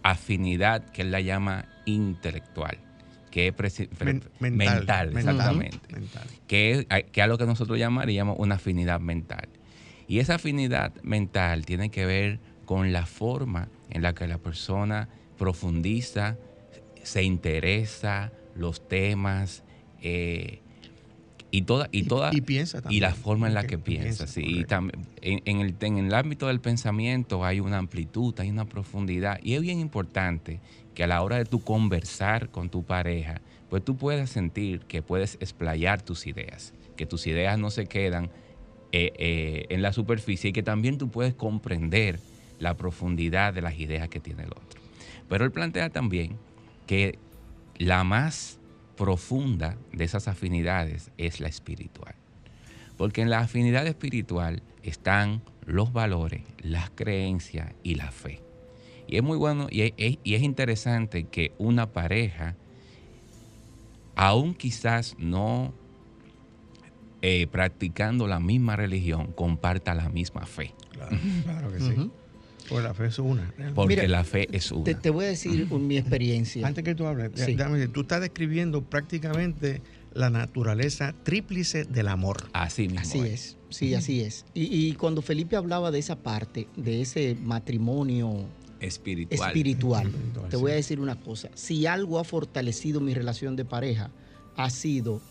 afinidad 0.03 0.91
que 0.91 1.01
él 1.01 1.11
la 1.11 1.21
llama 1.21 1.65
intelectual 1.85 2.77
que 3.33 3.47
es 3.47 3.89
mental, 4.39 5.17
exactamente, 5.17 5.79
Que, 6.45 6.71
es, 6.71 6.85
que 7.11 7.21
es 7.21 7.27
lo 7.27 7.39
que 7.39 7.47
nosotros 7.47 7.79
llamaríamos 7.79 8.35
una 8.37 8.55
afinidad 8.55 8.99
mental. 8.99 9.49
Y 10.07 10.19
esa 10.19 10.35
afinidad 10.35 10.93
mental 11.03 11.65
tiene 11.65 11.89
que 11.89 12.05
ver 12.05 12.39
con 12.65 12.91
la 12.91 13.05
forma 13.05 13.69
en 13.89 14.01
la 14.01 14.13
que 14.13 14.27
la 14.27 14.37
persona 14.37 15.09
profundiza, 15.37 16.37
se 17.03 17.23
interesa, 17.23 18.31
los 18.55 18.87
temas, 18.87 19.63
eh, 20.01 20.59
y 21.53 21.61
toda 21.61 21.87
y 21.91 22.03
toda 22.03 22.31
y, 22.33 22.41
piensa 22.41 22.81
y 22.89 22.99
la 22.99 23.13
forma 23.13 23.47
en 23.47 23.53
la 23.53 23.67
que, 23.67 23.77
piensa, 23.77 24.25
sí. 24.25 24.41
y 24.43 24.63
también 24.63 25.05
en, 25.21 25.59
el, 25.61 25.75
en 25.81 25.99
el 25.99 26.13
ámbito 26.15 26.47
del 26.47 26.59
pensamiento 26.59 27.45
hay 27.45 27.59
una 27.59 27.77
amplitud 27.77 28.33
hay 28.39 28.49
una 28.49 28.65
profundidad 28.65 29.39
y 29.43 29.53
es 29.53 29.61
bien 29.61 29.79
importante 29.79 30.59
que 30.95 31.03
a 31.03 31.07
la 31.07 31.21
hora 31.21 31.37
de 31.37 31.45
tú 31.45 31.63
conversar 31.63 32.49
con 32.49 32.69
tu 32.69 32.81
pareja 32.81 33.39
pues 33.69 33.85
tú 33.85 33.95
puedas 33.95 34.31
sentir 34.31 34.79
que 34.87 35.03
puedes 35.03 35.35
explayar 35.35 36.01
tus 36.01 36.25
ideas 36.25 36.73
que 36.95 37.05
tus 37.05 37.27
ideas 37.27 37.59
no 37.59 37.69
se 37.69 37.85
quedan 37.85 38.31
eh, 38.95 39.11
eh, 39.17 39.65
en 39.69 39.81
la 39.81 39.91
superficie 39.91 40.51
y 40.51 40.53
que 40.53 40.61
también 40.61 40.99
tú 40.99 41.09
puedes 41.09 41.33
comprender 41.33 42.19
la 42.59 42.77
profundidad 42.77 43.51
de 43.51 43.63
las 43.63 43.79
ideas 43.79 44.07
que 44.07 44.19
tiene 44.19 44.43
el 44.43 44.51
otro. 44.51 44.79
Pero 45.27 45.45
él 45.45 45.51
plantea 45.51 45.89
también 45.89 46.37
que 46.85 47.17
la 47.79 48.03
más 48.03 48.59
profunda 48.95 49.77
de 49.91 50.03
esas 50.03 50.27
afinidades 50.27 51.09
es 51.17 51.39
la 51.39 51.47
espiritual. 51.47 52.13
Porque 52.95 53.21
en 53.21 53.31
la 53.31 53.39
afinidad 53.39 53.87
espiritual 53.87 54.61
están 54.83 55.41
los 55.65 55.91
valores, 55.91 56.43
las 56.59 56.91
creencias 56.91 57.73
y 57.81 57.95
la 57.95 58.11
fe. 58.11 58.41
Y 59.07 59.17
es 59.17 59.23
muy 59.23 59.39
bueno 59.39 59.69
y 59.71 59.81
es, 59.97 60.19
y 60.23 60.35
es 60.35 60.43
interesante 60.43 61.23
que 61.23 61.51
una 61.57 61.91
pareja, 61.91 62.55
aún 64.15 64.53
quizás 64.53 65.15
no 65.17 65.73
eh, 67.25 67.47
practicando 67.47 68.27
la 68.27 68.41
misma 68.41 68.75
religión 68.75 69.31
comparta 69.31 69.95
la 69.95 70.09
misma 70.09 70.45
fe. 70.45 70.73
Claro, 70.91 71.71
que 71.71 71.79
sí. 71.79 72.11
Porque 72.67 72.83
la 72.83 72.93
fe 72.93 73.05
es 73.05 73.17
una. 73.17 73.53
Porque 73.73 74.07
la 74.09 74.25
fe 74.25 74.49
es 74.51 74.73
una. 74.73 74.83
Te, 74.83 75.09
voy 75.09 75.23
a 75.23 75.27
decir 75.29 75.71
mi 75.71 75.97
experiencia. 75.97 76.67
Antes 76.67 76.83
que 76.83 76.95
tú 76.95 77.05
hables, 77.05 77.31
tú 77.93 78.01
estás 78.01 78.19
describiendo 78.19 78.81
prácticamente 78.81 79.81
la 80.13 80.29
naturaleza 80.29 81.15
tríplice 81.23 81.85
del 81.85 82.09
amor. 82.09 82.49
Así 82.51 82.89
mismo. 82.89 82.99
Así 82.99 83.19
es, 83.19 83.57
sí, 83.69 83.95
así 83.95 84.19
es. 84.19 84.45
Y, 84.53 84.91
cuando 84.95 85.21
Felipe 85.21 85.55
hablaba 85.55 85.91
de 85.91 85.99
esa 85.99 86.17
parte, 86.17 86.67
de 86.75 86.99
ese 86.99 87.37
matrimonio 87.41 88.49
espiritual, 88.81 89.47
espiritual 89.47 90.11
te 90.49 90.57
voy 90.57 90.71
a 90.71 90.75
decir 90.75 90.99
una 90.99 91.15
cosa. 91.15 91.49
Si 91.53 91.85
algo 91.85 92.19
ha 92.19 92.25
fortalecido 92.25 92.99
mi 92.99 93.13
relación 93.13 93.55
de 93.55 93.63
pareja, 93.63 94.11
ha 94.57 94.69
sido 94.69 95.21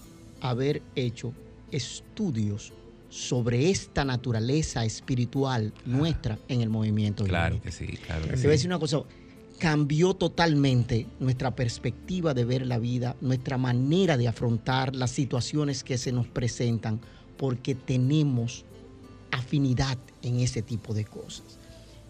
haber 0.40 0.80
hecho 0.96 1.34
estudios 1.72 2.72
sobre 3.08 3.70
esta 3.70 4.04
naturaleza 4.04 4.84
espiritual 4.84 5.74
nuestra 5.84 6.38
en 6.48 6.62
el 6.62 6.70
movimiento. 6.70 7.24
Claro 7.24 7.60
que 7.60 7.70
sí, 7.70 7.86
claro 7.86 8.26
que 8.26 8.36
Te 8.36 8.38
voy 8.38 8.46
a 8.46 8.50
decir 8.52 8.68
una 8.68 8.78
cosa, 8.78 9.02
cambió 9.58 10.14
totalmente 10.14 11.06
nuestra 11.20 11.54
perspectiva 11.54 12.32
de 12.34 12.44
ver 12.44 12.66
la 12.66 12.78
vida, 12.78 13.14
nuestra 13.20 13.58
manera 13.58 14.16
de 14.16 14.28
afrontar 14.28 14.96
las 14.96 15.10
situaciones 15.10 15.84
que 15.84 15.98
se 15.98 16.10
nos 16.10 16.26
presentan, 16.26 17.00
porque 17.36 17.74
tenemos 17.74 18.64
afinidad 19.30 19.98
en 20.22 20.40
ese 20.40 20.62
tipo 20.62 20.94
de 20.94 21.04
cosas. 21.04 21.58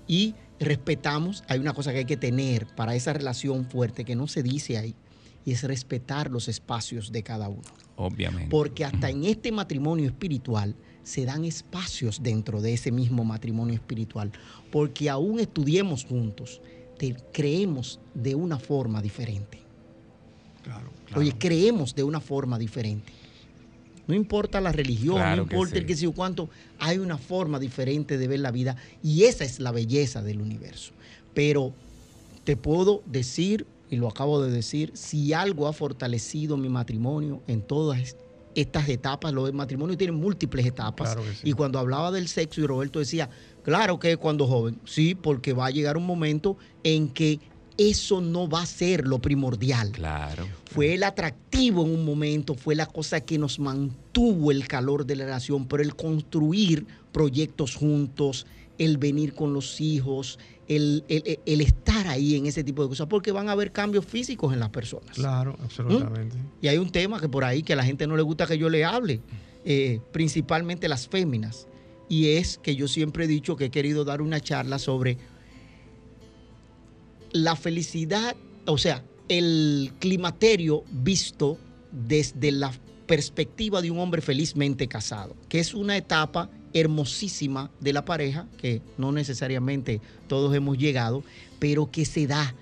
Y 0.06 0.34
respetamos, 0.60 1.42
hay 1.48 1.58
una 1.58 1.74
cosa 1.74 1.92
que 1.92 1.98
hay 1.98 2.04
que 2.04 2.16
tener 2.16 2.66
para 2.66 2.94
esa 2.94 3.12
relación 3.12 3.64
fuerte 3.64 4.04
que 4.04 4.16
no 4.16 4.28
se 4.28 4.42
dice 4.42 4.78
ahí, 4.78 4.94
y 5.44 5.52
es 5.52 5.62
respetar 5.64 6.30
los 6.30 6.48
espacios 6.48 7.12
de 7.12 7.22
cada 7.22 7.48
uno. 7.48 7.62
Obviamente. 7.96 8.48
Porque 8.50 8.84
hasta 8.84 9.10
en 9.10 9.24
este 9.24 9.52
matrimonio 9.52 10.06
espiritual 10.06 10.74
se 11.02 11.24
dan 11.24 11.44
espacios 11.44 12.22
dentro 12.22 12.60
de 12.60 12.74
ese 12.74 12.92
mismo 12.92 13.24
matrimonio 13.24 13.74
espiritual. 13.74 14.32
Porque 14.70 15.10
aún 15.10 15.40
estudiemos 15.40 16.04
juntos, 16.04 16.60
creemos 17.32 18.00
de 18.14 18.34
una 18.34 18.58
forma 18.58 19.02
diferente. 19.02 19.58
Claro, 20.62 20.90
Oye, 21.16 21.34
creemos 21.36 21.94
de 21.94 22.04
una 22.04 22.20
forma 22.20 22.58
diferente. 22.58 23.12
No 24.06 24.14
importa 24.14 24.60
la 24.60 24.72
religión, 24.72 25.18
no 25.36 25.42
importa 25.42 25.78
el 25.78 25.86
que 25.86 25.96
sea 25.96 26.10
cuánto, 26.10 26.50
hay 26.78 26.98
una 26.98 27.18
forma 27.18 27.58
diferente 27.58 28.18
de 28.18 28.28
ver 28.28 28.40
la 28.40 28.50
vida 28.50 28.76
y 29.02 29.24
esa 29.24 29.44
es 29.44 29.60
la 29.60 29.72
belleza 29.72 30.22
del 30.22 30.40
universo. 30.40 30.92
Pero 31.34 31.72
te 32.44 32.56
puedo 32.56 33.02
decir 33.06 33.66
y 33.92 33.96
lo 33.96 34.08
acabo 34.08 34.42
de 34.42 34.50
decir, 34.50 34.90
si 34.94 35.34
algo 35.34 35.68
ha 35.68 35.74
fortalecido 35.74 36.56
mi 36.56 36.70
matrimonio 36.70 37.42
en 37.46 37.60
todas 37.60 38.16
estas 38.54 38.88
etapas, 38.88 39.34
los 39.34 39.52
matrimonios 39.52 39.98
tienen 39.98 40.16
múltiples 40.16 40.64
etapas. 40.64 41.14
Y 41.44 41.52
cuando 41.52 41.78
hablaba 41.78 42.10
del 42.10 42.26
sexo, 42.26 42.62
y 42.62 42.66
Roberto 42.66 43.00
decía, 43.00 43.28
claro 43.62 43.98
que 43.98 44.16
cuando 44.16 44.46
joven, 44.46 44.80
sí, 44.86 45.14
porque 45.14 45.52
va 45.52 45.66
a 45.66 45.70
llegar 45.70 45.98
un 45.98 46.06
momento 46.06 46.56
en 46.82 47.10
que 47.10 47.38
eso 47.76 48.22
no 48.22 48.48
va 48.48 48.62
a 48.62 48.66
ser 48.66 49.06
lo 49.06 49.18
primordial. 49.18 49.92
Claro. 49.92 50.46
Fue 50.64 50.94
el 50.94 51.02
atractivo 51.02 51.84
en 51.84 51.94
un 51.94 52.06
momento, 52.06 52.54
fue 52.54 52.74
la 52.74 52.86
cosa 52.86 53.20
que 53.20 53.36
nos 53.36 53.58
mantuvo 53.58 54.50
el 54.50 54.66
calor 54.68 55.04
de 55.04 55.16
la 55.16 55.26
relación, 55.26 55.66
pero 55.66 55.82
el 55.82 55.94
construir 55.94 56.86
proyectos 57.12 57.76
juntos, 57.76 58.46
el 58.78 58.96
venir 58.96 59.34
con 59.34 59.52
los 59.52 59.82
hijos, 59.82 60.38
el, 60.68 61.04
estar 61.46 62.06
ahí 62.06 62.36
en 62.36 62.46
ese 62.46 62.64
tipo 62.64 62.82
de 62.82 62.88
cosas, 62.88 63.06
porque 63.08 63.32
van 63.32 63.48
a 63.48 63.52
haber 63.52 63.72
cambios 63.72 64.04
físicos 64.04 64.52
en 64.52 64.60
las 64.60 64.70
personas. 64.70 65.16
Claro, 65.16 65.56
absolutamente. 65.62 66.36
Y 66.60 66.68
hay 66.68 66.78
un 66.78 66.90
tema 66.90 67.20
que 67.20 67.28
por 67.28 67.44
ahí 67.44 67.62
que 67.62 67.72
a 67.72 67.76
la 67.76 67.84
gente 67.84 68.06
no 68.06 68.16
le 68.16 68.22
gusta 68.22 68.46
que 68.46 68.58
yo 68.58 68.68
le 68.68 68.84
hable, 68.84 69.20
eh, 69.64 70.00
principalmente 70.12 70.88
las 70.88 71.08
féminas, 71.08 71.66
y 72.08 72.28
es 72.28 72.58
que 72.58 72.76
yo 72.76 72.88
siempre 72.88 73.24
he 73.24 73.28
dicho 73.28 73.56
que 73.56 73.66
he 73.66 73.70
querido 73.70 74.04
dar 74.04 74.22
una 74.22 74.40
charla 74.40 74.78
sobre 74.78 75.18
la 77.32 77.56
felicidad, 77.56 78.36
o 78.66 78.78
sea, 78.78 79.04
el 79.28 79.92
climaterio 79.98 80.84
visto 80.90 81.58
desde 81.90 82.52
la 82.52 82.72
perspectiva 83.06 83.82
de 83.82 83.90
un 83.90 83.98
hombre 83.98 84.20
felizmente 84.20 84.88
casado, 84.88 85.36
que 85.48 85.60
es 85.60 85.74
una 85.74 85.96
etapa 85.96 86.50
hermosísima 86.74 87.70
de 87.80 87.92
la 87.92 88.04
pareja, 88.04 88.46
que 88.58 88.80
no 88.98 89.12
necesariamente 89.12 90.00
todos 90.28 90.54
hemos 90.54 90.78
llegado, 90.78 91.22
pero 91.58 91.90
que 91.90 92.04
se 92.04 92.26
da. 92.26 92.54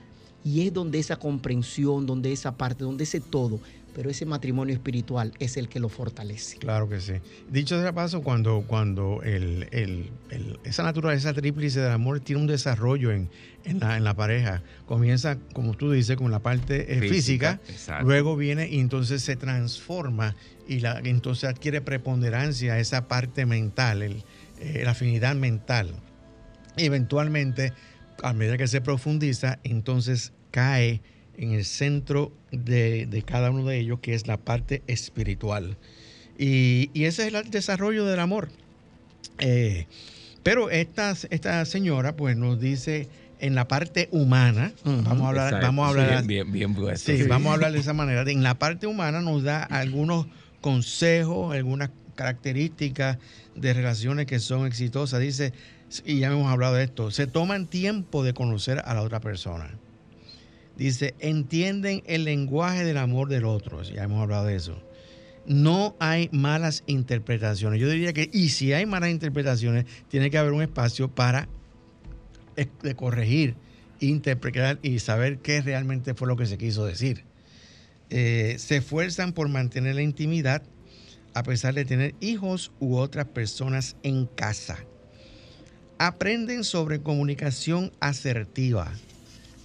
Y 0.45 0.67
es 0.67 0.73
donde 0.73 0.99
esa 0.99 1.17
comprensión, 1.17 2.07
donde 2.07 2.33
esa 2.33 2.57
parte, 2.57 2.85
donde 2.85 3.05
ese 3.05 3.21
todo 3.21 3.61
pero 4.01 4.09
ese 4.09 4.25
matrimonio 4.25 4.73
espiritual 4.73 5.35
es 5.41 5.59
el 5.59 5.69
que 5.69 5.79
lo 5.79 5.91
fortalece. 5.91 6.57
Claro 6.57 6.89
que 6.89 7.03
sí. 7.03 7.13
Dicho 7.51 7.79
de 7.79 7.93
paso, 7.93 8.23
cuando, 8.23 8.65
cuando 8.67 9.21
esa 10.65 10.83
naturaleza 10.83 11.35
tríplice 11.35 11.81
del 11.81 11.93
amor 11.93 12.21
tiene 12.21 12.41
un 12.41 12.47
desarrollo 12.47 13.11
en, 13.13 13.29
la, 13.79 14.17
pareja, 14.17 14.63
comienza, 14.87 15.37
como 15.53 15.75
tú 15.75 15.93
dices, 15.93 16.17
con 16.17 16.31
la 16.31 16.39
parte 16.39 16.97
eh, 16.97 17.11
física, 17.11 17.61
luego 18.03 18.39
viene 18.39 18.71
y 18.71 18.81
entonces 18.81 19.21
se 19.21 19.37
transforma 19.37 20.35
y 20.67 20.81
la, 20.81 21.01
entonces 21.01 21.51
adquiere 21.51 21.83
preponderancia 21.83 22.79
esa 22.79 23.07
parte 23.07 23.45
mental, 23.45 24.01
eh, 24.03 24.81
la 24.83 24.93
afinidad 24.93 25.35
mental. 25.35 25.95
eventualmente, 26.79 27.75
a 28.23 28.33
medida 28.33 28.57
que 28.57 28.67
se 28.67 28.81
profundiza, 28.81 29.59
entonces 29.63 30.33
cae 30.51 31.03
en 31.37 31.53
el 31.53 31.65
centro 31.65 32.33
de, 32.51 33.23
cada 33.27 33.51
uno 33.51 33.67
de 33.67 33.79
ellos, 33.79 34.01
que 34.01 34.15
es 34.15 34.27
la 34.27 34.37
parte 34.37 34.83
espiritual. 34.87 35.77
Y, 36.39 36.91
ese 36.95 37.27
es 37.27 37.35
el 37.35 37.51
desarrollo 37.51 38.05
del 38.07 38.21
amor. 38.21 38.49
Eh, 39.39 39.87
pero 40.43 40.71
esta, 40.71 41.15
esta 41.31 41.65
señora 41.65 42.17
pues 42.17 42.37
nos 42.37 42.61
dice 42.61 43.09
en 43.41 43.55
la 43.55 43.69
parte 43.69 44.09
humana, 44.13 44.73
vamos 44.85 45.23
a 45.23 45.29
hablar, 45.29 45.63
vamos 45.63 45.87
a 45.87 45.89
hablar, 45.91 46.27
bien, 46.27 46.53
bien, 46.53 46.75
vamos 46.75 47.51
a 47.51 47.55
hablar 47.55 47.73
de 47.73 47.79
esa 47.81 47.93
manera. 47.93 48.23
En 48.31 48.43
la 48.43 48.59
parte 48.59 48.87
humana 48.87 49.21
nos 49.21 49.43
da 49.43 49.63
algunos 49.63 50.27
consejos, 50.61 51.55
algunas 51.55 51.91
características 52.15 53.19
de 53.55 53.73
relaciones 53.73 54.27
que 54.27 54.39
son 54.41 54.67
exitosas. 54.67 55.21
Dice, 55.21 55.53
y 56.05 56.21
ya 56.21 56.29
hemos 56.29 56.51
hablado 56.51 56.75
de 56.75 56.85
esto, 56.85 57.11
se 57.11 57.27
toman 57.27 57.67
tiempo 57.67 58.23
de 58.23 58.35
conocer 58.35 58.83
a 58.85 58.95
la 58.95 59.03
otra 59.03 59.21
persona. 59.21 59.71
Dice, 60.81 61.15
entienden 61.19 62.03
el 62.07 62.25
lenguaje 62.25 62.85
del 62.85 62.97
amor 62.97 63.29
del 63.29 63.45
otro. 63.45 63.83
Ya 63.83 64.05
hemos 64.05 64.23
hablado 64.23 64.47
de 64.47 64.57
eso. 64.57 64.83
No 65.45 65.95
hay 66.01 66.31
malas 66.33 66.85
interpretaciones. 66.87 67.79
Yo 67.79 67.91
diría 67.91 68.15
que, 68.15 68.31
y 68.33 68.49
si 68.49 68.73
hay 68.73 68.87
malas 68.87 69.11
interpretaciones, 69.11 69.85
tiene 70.09 70.31
que 70.31 70.39
haber 70.39 70.53
un 70.53 70.63
espacio 70.63 71.15
para 71.15 71.51
corregir, 72.97 73.57
interpretar 74.01 74.79
y 74.81 75.01
saber 75.01 75.41
qué 75.41 75.61
realmente 75.61 76.15
fue 76.15 76.27
lo 76.29 76.37
que 76.37 76.47
se 76.47 76.57
quiso 76.57 76.87
decir. 76.87 77.25
Eh, 78.09 78.57
se 78.59 78.77
esfuerzan 78.77 79.35
por 79.35 79.51
mantener 79.51 79.97
la 79.97 80.03
intimidad 80.03 80.63
a 81.35 81.43
pesar 81.43 81.75
de 81.75 81.85
tener 81.85 82.15
hijos 82.21 82.73
u 82.81 82.97
otras 82.97 83.27
personas 83.27 83.97
en 84.03 84.25
casa. 84.25 84.79
Aprenden 85.99 86.65
sobre 86.65 87.03
comunicación 87.03 87.93
asertiva. 88.01 88.91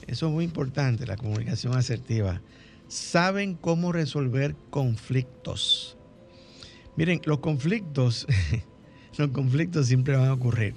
Eso 0.07 0.27
es 0.27 0.31
muy 0.31 0.45
importante, 0.45 1.05
la 1.05 1.17
comunicación 1.17 1.75
asertiva. 1.75 2.41
Saben 2.87 3.55
cómo 3.55 3.91
resolver 3.91 4.55
conflictos. 4.69 5.97
Miren, 6.95 7.21
los 7.25 7.39
conflictos, 7.39 8.27
los 9.17 9.29
conflictos 9.29 9.87
siempre 9.87 10.15
van 10.15 10.27
a 10.27 10.33
ocurrir. 10.33 10.75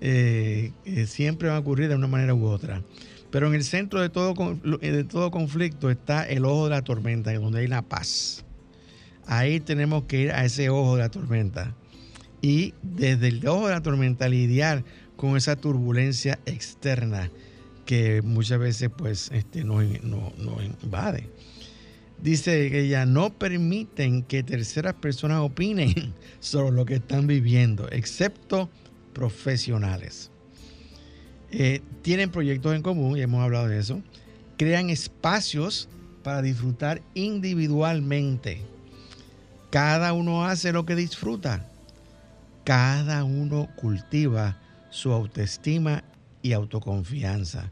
Eh, 0.00 0.72
eh, 0.84 1.06
siempre 1.06 1.48
van 1.48 1.58
a 1.58 1.60
ocurrir 1.60 1.88
de 1.88 1.96
una 1.96 2.06
manera 2.06 2.34
u 2.34 2.46
otra. 2.46 2.82
Pero 3.30 3.48
en 3.48 3.54
el 3.54 3.64
centro 3.64 4.00
de 4.00 4.08
todo, 4.08 4.34
de 4.80 5.04
todo 5.04 5.30
conflicto 5.30 5.90
está 5.90 6.26
el 6.26 6.46
ojo 6.46 6.64
de 6.64 6.70
la 6.70 6.82
tormenta, 6.82 7.32
donde 7.34 7.60
hay 7.60 7.66
la 7.66 7.82
paz. 7.82 8.44
Ahí 9.26 9.60
tenemos 9.60 10.04
que 10.04 10.20
ir 10.22 10.32
a 10.32 10.46
ese 10.46 10.70
ojo 10.70 10.96
de 10.96 11.02
la 11.02 11.10
tormenta. 11.10 11.74
Y 12.40 12.72
desde 12.82 13.28
el 13.28 13.46
ojo 13.46 13.68
de 13.68 13.74
la 13.74 13.82
tormenta 13.82 14.28
lidiar 14.28 14.84
con 15.16 15.36
esa 15.36 15.56
turbulencia 15.56 16.38
externa 16.46 17.30
que 17.88 18.20
muchas 18.20 18.58
veces 18.58 18.90
pues 18.94 19.30
este, 19.32 19.64
nos, 19.64 19.82
invade. 20.82 21.26
Dice 22.22 22.70
que 22.70 22.80
ella 22.80 23.06
no 23.06 23.30
permiten 23.30 24.24
que 24.24 24.42
terceras 24.42 24.92
personas 24.92 25.40
opinen 25.40 26.12
sobre 26.40 26.76
lo 26.76 26.84
que 26.84 26.96
están 26.96 27.26
viviendo, 27.26 27.88
excepto 27.90 28.68
profesionales. 29.14 30.30
Eh, 31.50 31.80
tienen 32.02 32.30
proyectos 32.30 32.74
en 32.74 32.82
común, 32.82 33.16
y 33.16 33.22
hemos 33.22 33.42
hablado 33.42 33.68
de 33.68 33.78
eso. 33.78 34.02
Crean 34.58 34.90
espacios 34.90 35.88
para 36.22 36.42
disfrutar 36.42 37.00
individualmente. 37.14 38.60
Cada 39.70 40.12
uno 40.12 40.44
hace 40.44 40.72
lo 40.72 40.84
que 40.84 40.94
disfruta. 40.94 41.66
Cada 42.64 43.24
uno 43.24 43.66
cultiva 43.76 44.60
su 44.90 45.10
autoestima 45.10 46.04
y 46.42 46.52
autoconfianza. 46.52 47.70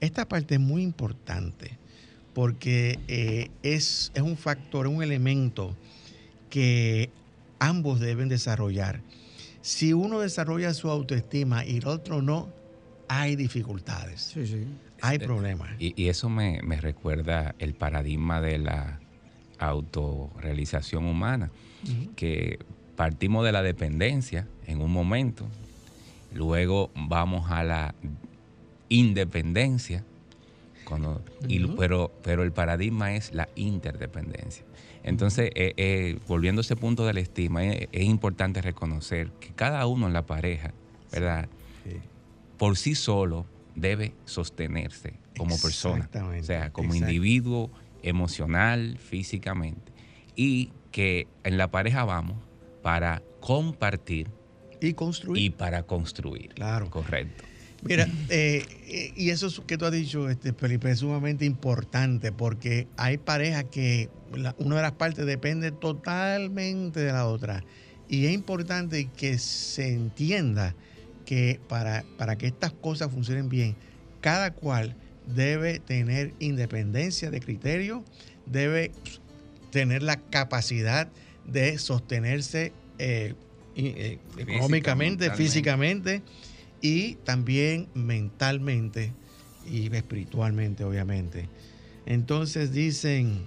Esta 0.00 0.28
parte 0.28 0.54
es 0.54 0.60
muy 0.60 0.82
importante 0.82 1.78
porque 2.34 2.98
eh, 3.08 3.50
es, 3.62 4.12
es 4.14 4.22
un 4.22 4.36
factor, 4.36 4.86
un 4.86 5.02
elemento 5.02 5.74
que 6.50 7.10
ambos 7.58 8.00
deben 8.00 8.28
desarrollar. 8.28 9.00
Si 9.62 9.92
uno 9.92 10.20
desarrolla 10.20 10.74
su 10.74 10.90
autoestima 10.90 11.64
y 11.64 11.78
el 11.78 11.86
otro 11.86 12.22
no, 12.22 12.48
hay 13.08 13.36
dificultades. 13.36 14.20
Sí, 14.20 14.46
sí. 14.46 14.66
Hay 15.00 15.16
este, 15.16 15.26
problemas. 15.26 15.70
Y, 15.78 16.08
eso 16.08 16.28
me, 16.28 16.60
recuerda 16.80 17.54
el 17.58 17.74
paradigma 17.74 18.40
de 18.40 18.58
la 18.58 19.00
autorrealización 19.58 21.06
humana, 21.06 21.50
que 22.16 22.58
partimos 22.96 23.44
de 23.44 23.52
la 23.52 23.62
dependencia 23.62 24.46
en 24.66 24.80
un 24.80 24.92
momento, 24.92 25.46
Luego 26.36 26.90
vamos 26.94 27.50
a 27.50 27.64
la 27.64 27.94
independencia, 28.90 30.04
pero, 31.76 32.12
pero 32.22 32.42
el 32.42 32.52
paradigma 32.52 33.14
es 33.14 33.32
la 33.32 33.48
interdependencia. 33.56 34.64
Entonces, 35.02 35.50
eh, 35.54 35.72
eh, 35.76 36.18
volviendo 36.28 36.60
a 36.60 36.62
ese 36.62 36.76
punto 36.76 37.06
de 37.06 37.14
la 37.14 37.20
estima, 37.20 37.64
eh, 37.64 37.88
es 37.90 38.04
importante 38.04 38.60
reconocer 38.60 39.30
que 39.40 39.48
cada 39.54 39.86
uno 39.86 40.06
en 40.06 40.12
la 40.12 40.26
pareja, 40.26 40.74
¿verdad? 41.10 41.48
Por 42.58 42.76
sí 42.76 42.94
solo 42.94 43.46
debe 43.74 44.14
sostenerse 44.24 45.14
como 45.38 45.58
persona, 45.58 46.08
o 46.12 46.42
sea, 46.42 46.70
como 46.70 46.94
individuo 46.94 47.70
emocional, 48.02 48.98
físicamente, 48.98 49.92
y 50.34 50.70
que 50.90 51.28
en 51.44 51.56
la 51.56 51.70
pareja 51.70 52.04
vamos 52.04 52.36
para 52.82 53.22
compartir 53.40 54.28
y 54.80 54.94
construir. 54.94 55.42
Y 55.42 55.50
para 55.50 55.82
construir. 55.82 56.54
Claro. 56.54 56.90
Correcto. 56.90 57.44
Mira, 57.82 58.08
eh, 58.30 58.64
eh, 58.88 59.12
y 59.14 59.30
eso 59.30 59.48
que 59.66 59.78
tú 59.78 59.84
has 59.84 59.92
dicho, 59.92 60.28
este, 60.28 60.52
Felipe, 60.52 60.90
es 60.90 61.00
sumamente 61.00 61.44
importante 61.44 62.32
porque 62.32 62.88
hay 62.96 63.18
parejas 63.18 63.64
que 63.70 64.08
una 64.58 64.76
de 64.76 64.82
las 64.82 64.92
partes 64.92 65.26
depende 65.26 65.70
totalmente 65.72 67.00
de 67.00 67.12
la 67.12 67.26
otra. 67.26 67.62
Y 68.08 68.26
es 68.26 68.32
importante 68.32 69.08
que 69.16 69.38
se 69.38 69.92
entienda 69.92 70.74
que 71.24 71.60
para, 71.68 72.04
para 72.16 72.36
que 72.36 72.46
estas 72.46 72.72
cosas 72.72 73.10
funcionen 73.10 73.48
bien, 73.48 73.76
cada 74.20 74.52
cual 74.52 74.96
debe 75.34 75.80
tener 75.80 76.32
independencia 76.38 77.30
de 77.30 77.40
criterio, 77.40 78.04
debe 78.46 78.92
tener 79.70 80.02
la 80.02 80.16
capacidad 80.16 81.08
de 81.46 81.78
sostenerse 81.78 82.72
eh, 82.98 83.34
eh, 83.76 84.18
económicamente, 84.38 85.30
físicamente 85.32 86.22
y 86.80 87.16
también 87.16 87.88
mentalmente 87.94 89.12
y 89.70 89.94
espiritualmente, 89.94 90.84
obviamente. 90.84 91.48
Entonces 92.06 92.72
dicen, 92.72 93.46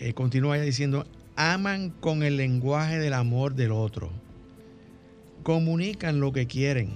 eh, 0.00 0.12
continúa 0.14 0.58
diciendo, 0.58 1.06
aman 1.36 1.90
con 1.90 2.22
el 2.22 2.36
lenguaje 2.36 2.98
del 2.98 3.12
amor 3.12 3.54
del 3.54 3.72
otro, 3.72 4.10
comunican 5.42 6.20
lo 6.20 6.32
que 6.32 6.46
quieren, 6.46 6.90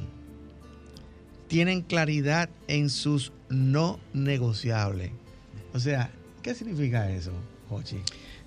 tienen 1.46 1.82
claridad 1.82 2.50
en 2.66 2.90
sus 2.90 3.32
no 3.48 4.00
negociables. 4.14 5.12
O 5.74 5.78
sea, 5.78 6.10
¿qué 6.42 6.54
significa 6.54 7.10
eso, 7.10 7.32
Jochi? 7.68 7.98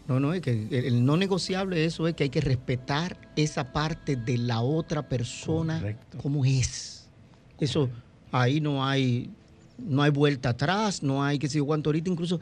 No, 0.08 0.20
no, 0.20 0.34
es 0.34 0.42
que 0.42 0.68
el 0.72 1.04
no 1.04 1.18
negociable 1.18 1.84
eso 1.84 2.08
es 2.08 2.14
que 2.14 2.26
hay 2.26 2.30
que 2.30 2.42
respetar 2.42 3.18
esa 3.36 3.74
parte 3.74 4.16
de 4.16 4.38
la 4.38 4.62
otra 4.62 5.10
persona 5.10 5.98
como 6.22 6.46
es. 6.46 7.08
Eso, 7.60 7.90
ahí 8.32 8.62
no 8.62 8.86
hay, 8.86 9.32
no 9.80 10.04
hay 10.04 10.12
vuelta 10.12 10.50
atrás, 10.50 11.02
no 11.02 11.24
hay 11.24 11.40
que 11.40 11.48
decir 11.48 11.64
cuánto 11.64 11.90
ahorita 11.90 12.10
incluso, 12.12 12.40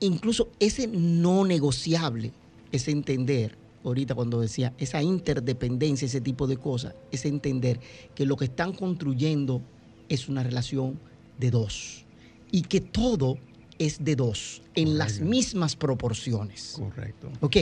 incluso 0.00 0.48
ese 0.58 0.86
no 0.86 1.44
negociable, 1.44 2.32
ese 2.72 2.92
entender, 2.92 3.58
ahorita 3.84 4.14
cuando 4.14 4.40
decía, 4.40 4.72
esa 4.78 5.02
interdependencia, 5.02 6.06
ese 6.06 6.22
tipo 6.22 6.46
de 6.46 6.56
cosas, 6.56 6.94
es 7.10 7.26
entender 7.26 7.78
que 8.14 8.24
lo 8.24 8.36
que 8.36 8.46
están 8.46 8.72
construyendo 8.72 9.60
es 10.08 10.28
una 10.28 10.42
relación 10.42 10.98
de 11.38 11.50
dos 11.50 12.06
y 12.50 12.62
que 12.62 12.80
todo 12.80 13.36
es 13.80 14.04
de 14.04 14.14
dos, 14.14 14.62
en 14.74 14.98
las 14.98 15.20
mismas 15.20 15.74
proporciones. 15.74 16.74
Correcto. 16.76 17.30
Ok, 17.40 17.56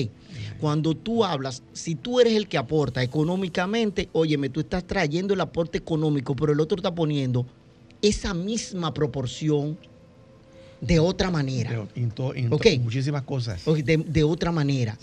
cuando 0.58 0.96
tú 0.96 1.24
hablas, 1.24 1.62
si 1.72 1.94
tú 1.94 2.18
eres 2.18 2.34
el 2.34 2.48
que 2.48 2.58
aporta 2.58 3.04
económicamente, 3.04 4.08
óyeme, 4.12 4.48
tú 4.50 4.58
estás 4.58 4.84
trayendo 4.84 5.32
el 5.32 5.40
aporte 5.40 5.78
económico, 5.78 6.34
pero 6.34 6.52
el 6.52 6.58
otro 6.58 6.76
está 6.76 6.92
poniendo 6.92 7.46
esa 8.02 8.34
misma 8.34 8.92
proporción 8.92 9.78
de 10.80 10.98
otra 10.98 11.30
manera. 11.30 11.86
De, 11.94 12.78
muchísimas 12.80 13.22
cosas. 13.22 13.62
de, 13.64 14.24
otra 14.24 14.50
manera. 14.50 14.98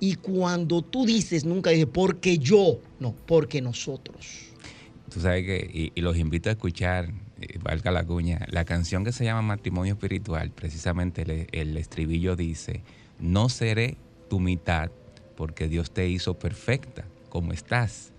Y 0.00 0.16
cuando 0.16 0.82
tú 0.82 1.06
dices, 1.06 1.46
nunca 1.46 1.70
dije, 1.70 1.86
porque 1.86 2.36
yo, 2.36 2.78
no, 3.00 3.14
porque 3.26 3.62
nosotros. 3.62 4.26
Tú 5.10 5.18
sabes 5.18 5.46
que, 5.46 5.92
y 5.94 6.00
los 6.02 6.18
invito 6.18 6.50
a 6.50 6.52
escuchar 6.52 7.10
eh, 7.42 7.58
valga 7.62 7.90
la 7.90 8.04
cuña, 8.04 8.46
la 8.48 8.64
canción 8.64 9.04
que 9.04 9.12
se 9.12 9.24
llama 9.24 9.42
Matrimonio 9.42 9.94
Espiritual, 9.94 10.50
precisamente 10.50 11.48
el, 11.52 11.76
estribillo 11.76 12.36
dice, 12.36 12.82
no 13.18 13.48
seré 13.48 13.96
tu 14.30 14.38
mitad 14.40 14.90
porque 15.36 15.68
Dios 15.68 15.90
te 15.90 16.08
hizo 16.08 16.38
perfecta 16.38 17.04
como 17.28 17.52
estás. 17.52 18.12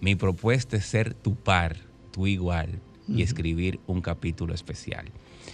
Mi 0.00 0.16
propuesta 0.16 0.76
es 0.76 0.84
ser 0.84 1.14
tu 1.14 1.34
par, 1.34 1.76
tu 2.12 2.26
igual, 2.26 2.80
y 3.08 3.22
escribir 3.22 3.80
un 3.86 4.00
capítulo 4.00 4.54
especial. 4.54 5.06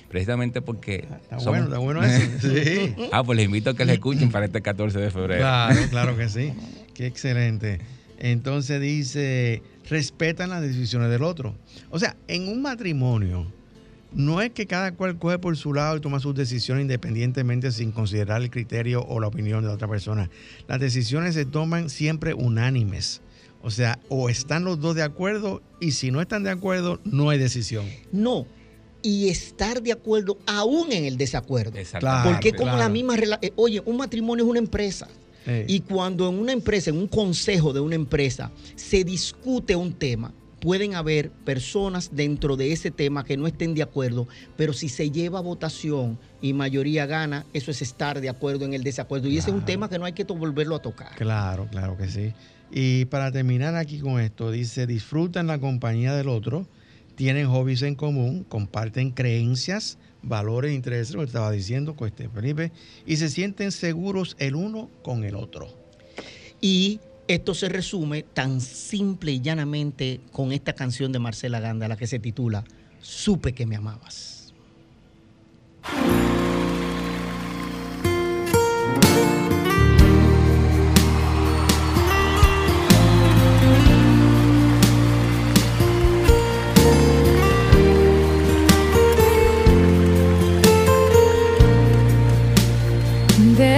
Precisamente 0.08 0.62
porque... 0.62 1.06
Está 1.30 1.36
bueno, 1.48 1.64
está 1.64 1.78
bueno 1.78 2.02
eso. 2.04 2.40
sí. 2.40 2.94
Ah, 3.12 3.22
pues 3.24 3.36
les 3.36 3.46
invito 3.46 3.70
a 3.70 3.76
que 3.76 3.84
le 3.84 3.94
escuchen 3.94 4.30
para 4.30 4.46
este 4.46 4.62
14 4.62 4.98
de 4.98 5.10
febrero. 5.10 5.40
Claro, 5.40 5.80
claro 5.90 6.16
que 6.16 6.28
sí. 6.28 6.52
Qué 6.94 7.06
excelente. 7.06 7.80
Entonces 8.18 8.80
dice, 8.80 9.62
respetan 9.88 10.50
las 10.50 10.62
decisiones 10.62 11.10
del 11.10 11.22
otro. 11.22 11.54
O 11.90 11.98
sea, 11.98 12.16
en 12.28 12.48
un 12.48 12.62
matrimonio, 12.62 13.46
no 14.12 14.40
es 14.40 14.50
que 14.50 14.66
cada 14.66 14.92
cual 14.92 15.18
coge 15.18 15.38
por 15.38 15.56
su 15.56 15.74
lado 15.74 15.96
y 15.96 16.00
toma 16.00 16.20
sus 16.20 16.34
decisiones 16.34 16.82
independientemente 16.82 17.70
sin 17.70 17.92
considerar 17.92 18.40
el 18.42 18.50
criterio 18.50 19.04
o 19.04 19.20
la 19.20 19.26
opinión 19.26 19.62
de 19.62 19.68
la 19.68 19.74
otra 19.74 19.88
persona. 19.88 20.30
Las 20.68 20.80
decisiones 20.80 21.34
se 21.34 21.44
toman 21.44 21.90
siempre 21.90 22.32
unánimes. 22.32 23.20
O 23.62 23.70
sea, 23.70 23.98
o 24.08 24.28
están 24.28 24.64
los 24.64 24.80
dos 24.80 24.94
de 24.94 25.02
acuerdo 25.02 25.60
y 25.80 25.90
si 25.92 26.10
no 26.10 26.20
están 26.20 26.44
de 26.44 26.50
acuerdo, 26.50 27.00
no 27.04 27.30
hay 27.30 27.38
decisión. 27.38 27.84
No, 28.12 28.46
y 29.02 29.28
estar 29.28 29.82
de 29.82 29.92
acuerdo 29.92 30.38
aún 30.46 30.92
en 30.92 31.04
el 31.04 31.16
desacuerdo. 31.16 31.72
Porque 32.24 32.52
como 32.52 32.76
la 32.76 32.88
misma 32.88 33.16
eh, 33.40 33.52
oye, 33.56 33.82
un 33.84 33.96
matrimonio 33.96 34.44
es 34.44 34.50
una 34.50 34.58
empresa. 34.58 35.08
Y 35.66 35.80
cuando 35.80 36.28
en 36.28 36.38
una 36.38 36.52
empresa, 36.52 36.90
en 36.90 36.98
un 36.98 37.06
consejo 37.06 37.72
de 37.72 37.80
una 37.80 37.94
empresa, 37.94 38.50
se 38.74 39.04
discute 39.04 39.76
un 39.76 39.92
tema, 39.92 40.32
pueden 40.60 40.94
haber 40.94 41.30
personas 41.30 42.10
dentro 42.12 42.56
de 42.56 42.72
ese 42.72 42.90
tema 42.90 43.24
que 43.24 43.36
no 43.36 43.46
estén 43.46 43.74
de 43.74 43.82
acuerdo, 43.82 44.26
pero 44.56 44.72
si 44.72 44.88
se 44.88 45.10
lleva 45.10 45.40
votación 45.40 46.18
y 46.40 46.52
mayoría 46.52 47.06
gana, 47.06 47.46
eso 47.52 47.70
es 47.70 47.82
estar 47.82 48.20
de 48.20 48.28
acuerdo 48.28 48.64
en 48.64 48.74
el 48.74 48.82
desacuerdo. 48.82 49.28
Y 49.28 49.38
ese 49.38 49.50
es 49.50 49.56
un 49.56 49.64
tema 49.64 49.88
que 49.88 49.98
no 49.98 50.04
hay 50.04 50.12
que 50.12 50.24
volverlo 50.24 50.74
a 50.74 50.82
tocar. 50.82 51.14
Claro, 51.14 51.68
claro 51.70 51.96
que 51.96 52.08
sí. 52.08 52.32
Y 52.72 53.04
para 53.04 53.30
terminar 53.30 53.76
aquí 53.76 54.00
con 54.00 54.20
esto, 54.20 54.50
dice, 54.50 54.86
disfrutan 54.86 55.46
la 55.46 55.60
compañía 55.60 56.14
del 56.14 56.28
otro, 56.28 56.66
tienen 57.14 57.46
hobbies 57.46 57.82
en 57.82 57.94
común, 57.94 58.44
comparten 58.48 59.10
creencias, 59.10 59.98
valores 60.22 60.70
e 60.70 60.74
intereses, 60.74 61.14
lo 61.14 61.20
que 61.20 61.26
estaba 61.26 61.50
diciendo 61.50 61.96
con 61.96 62.08
este 62.08 62.28
Felipe, 62.28 62.72
y 63.06 63.16
se 63.16 63.28
sienten 63.28 63.72
seguros 63.72 64.36
el 64.38 64.54
uno 64.54 64.90
con 65.02 65.24
el 65.24 65.36
otro. 65.36 65.68
Y 66.60 67.00
esto 67.28 67.54
se 67.54 67.68
resume 67.68 68.22
tan 68.22 68.60
simple 68.60 69.32
y 69.32 69.40
llanamente 69.40 70.20
con 70.32 70.52
esta 70.52 70.74
canción 70.74 71.12
de 71.12 71.18
Marcela 71.18 71.60
Ganda, 71.60 71.88
la 71.88 71.96
que 71.96 72.06
se 72.06 72.18
titula 72.18 72.64
Supe 73.00 73.52
que 73.52 73.66
me 73.66 73.76
amabas. 73.76 74.35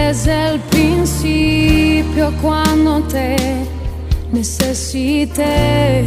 Desde 0.09 0.54
el 0.54 0.61
principio 0.61 2.32
cuando 2.40 3.02
te 3.02 3.36
necesité, 4.32 6.02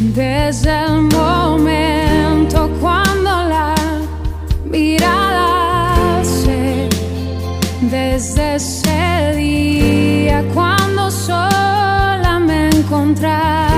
desde 0.00 0.84
el 0.86 1.02
momento 1.02 2.70
cuando 2.80 3.30
la 3.54 3.74
mirada 4.64 6.24
se, 6.24 6.88
desde 7.90 8.54
ese 8.54 9.34
día 9.36 10.42
cuando 10.54 11.10
sola 11.10 12.40
me 12.40 12.70
encontraba, 12.70 13.71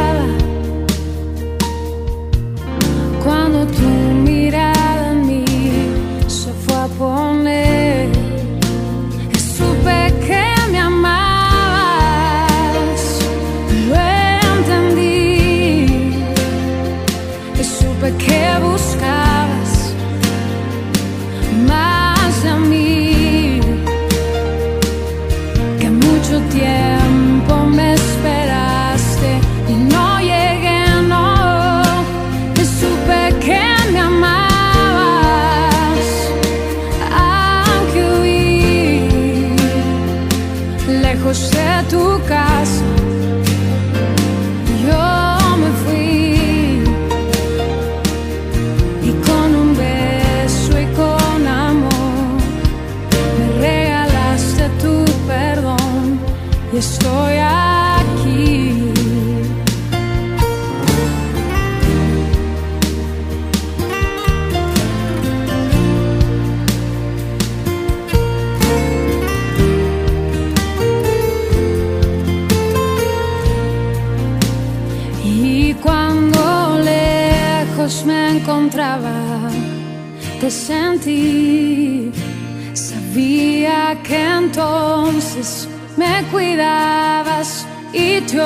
sabía 82.72 84.00
que 84.02 84.16
entonces 84.16 85.68
me 85.96 86.24
cuidabas 86.32 87.66
y 87.92 88.20
te 88.22 88.40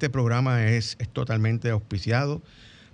este 0.00 0.08
programa 0.08 0.66
es, 0.66 0.96
totalmente 1.12 1.68
auspiciado 1.68 2.40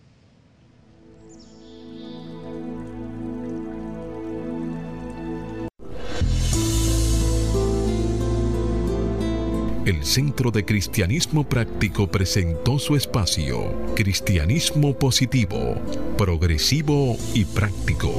El 9.85 10.03
Centro 10.03 10.49
de 10.49 10.65
Cristianismo 10.65 11.47
Práctico 11.47 12.07
presentó 12.07 12.79
su 12.79 12.95
espacio, 12.95 13.71
Cristianismo 13.95 14.97
Positivo, 14.97 15.75
Progresivo 16.17 17.17
y 17.35 17.45
Práctico, 17.45 18.11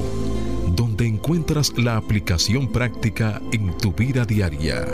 donde 0.77 1.07
encuentras 1.07 1.77
la 1.77 1.97
aplicación 1.97 2.71
práctica 2.71 3.43
en 3.53 3.77
tu 3.79 3.93
vida 3.93 4.25
diaria 4.25 4.87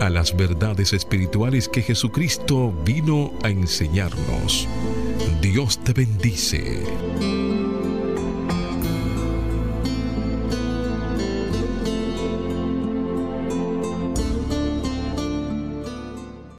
a 0.00 0.10
las 0.10 0.36
verdades 0.36 0.92
espirituales 0.92 1.68
que 1.68 1.82
Jesucristo 1.82 2.72
vino 2.84 3.32
a 3.42 3.48
enseñarnos. 3.48 4.68
Dios 5.40 5.78
te 5.82 5.94
bendice. 5.94 6.84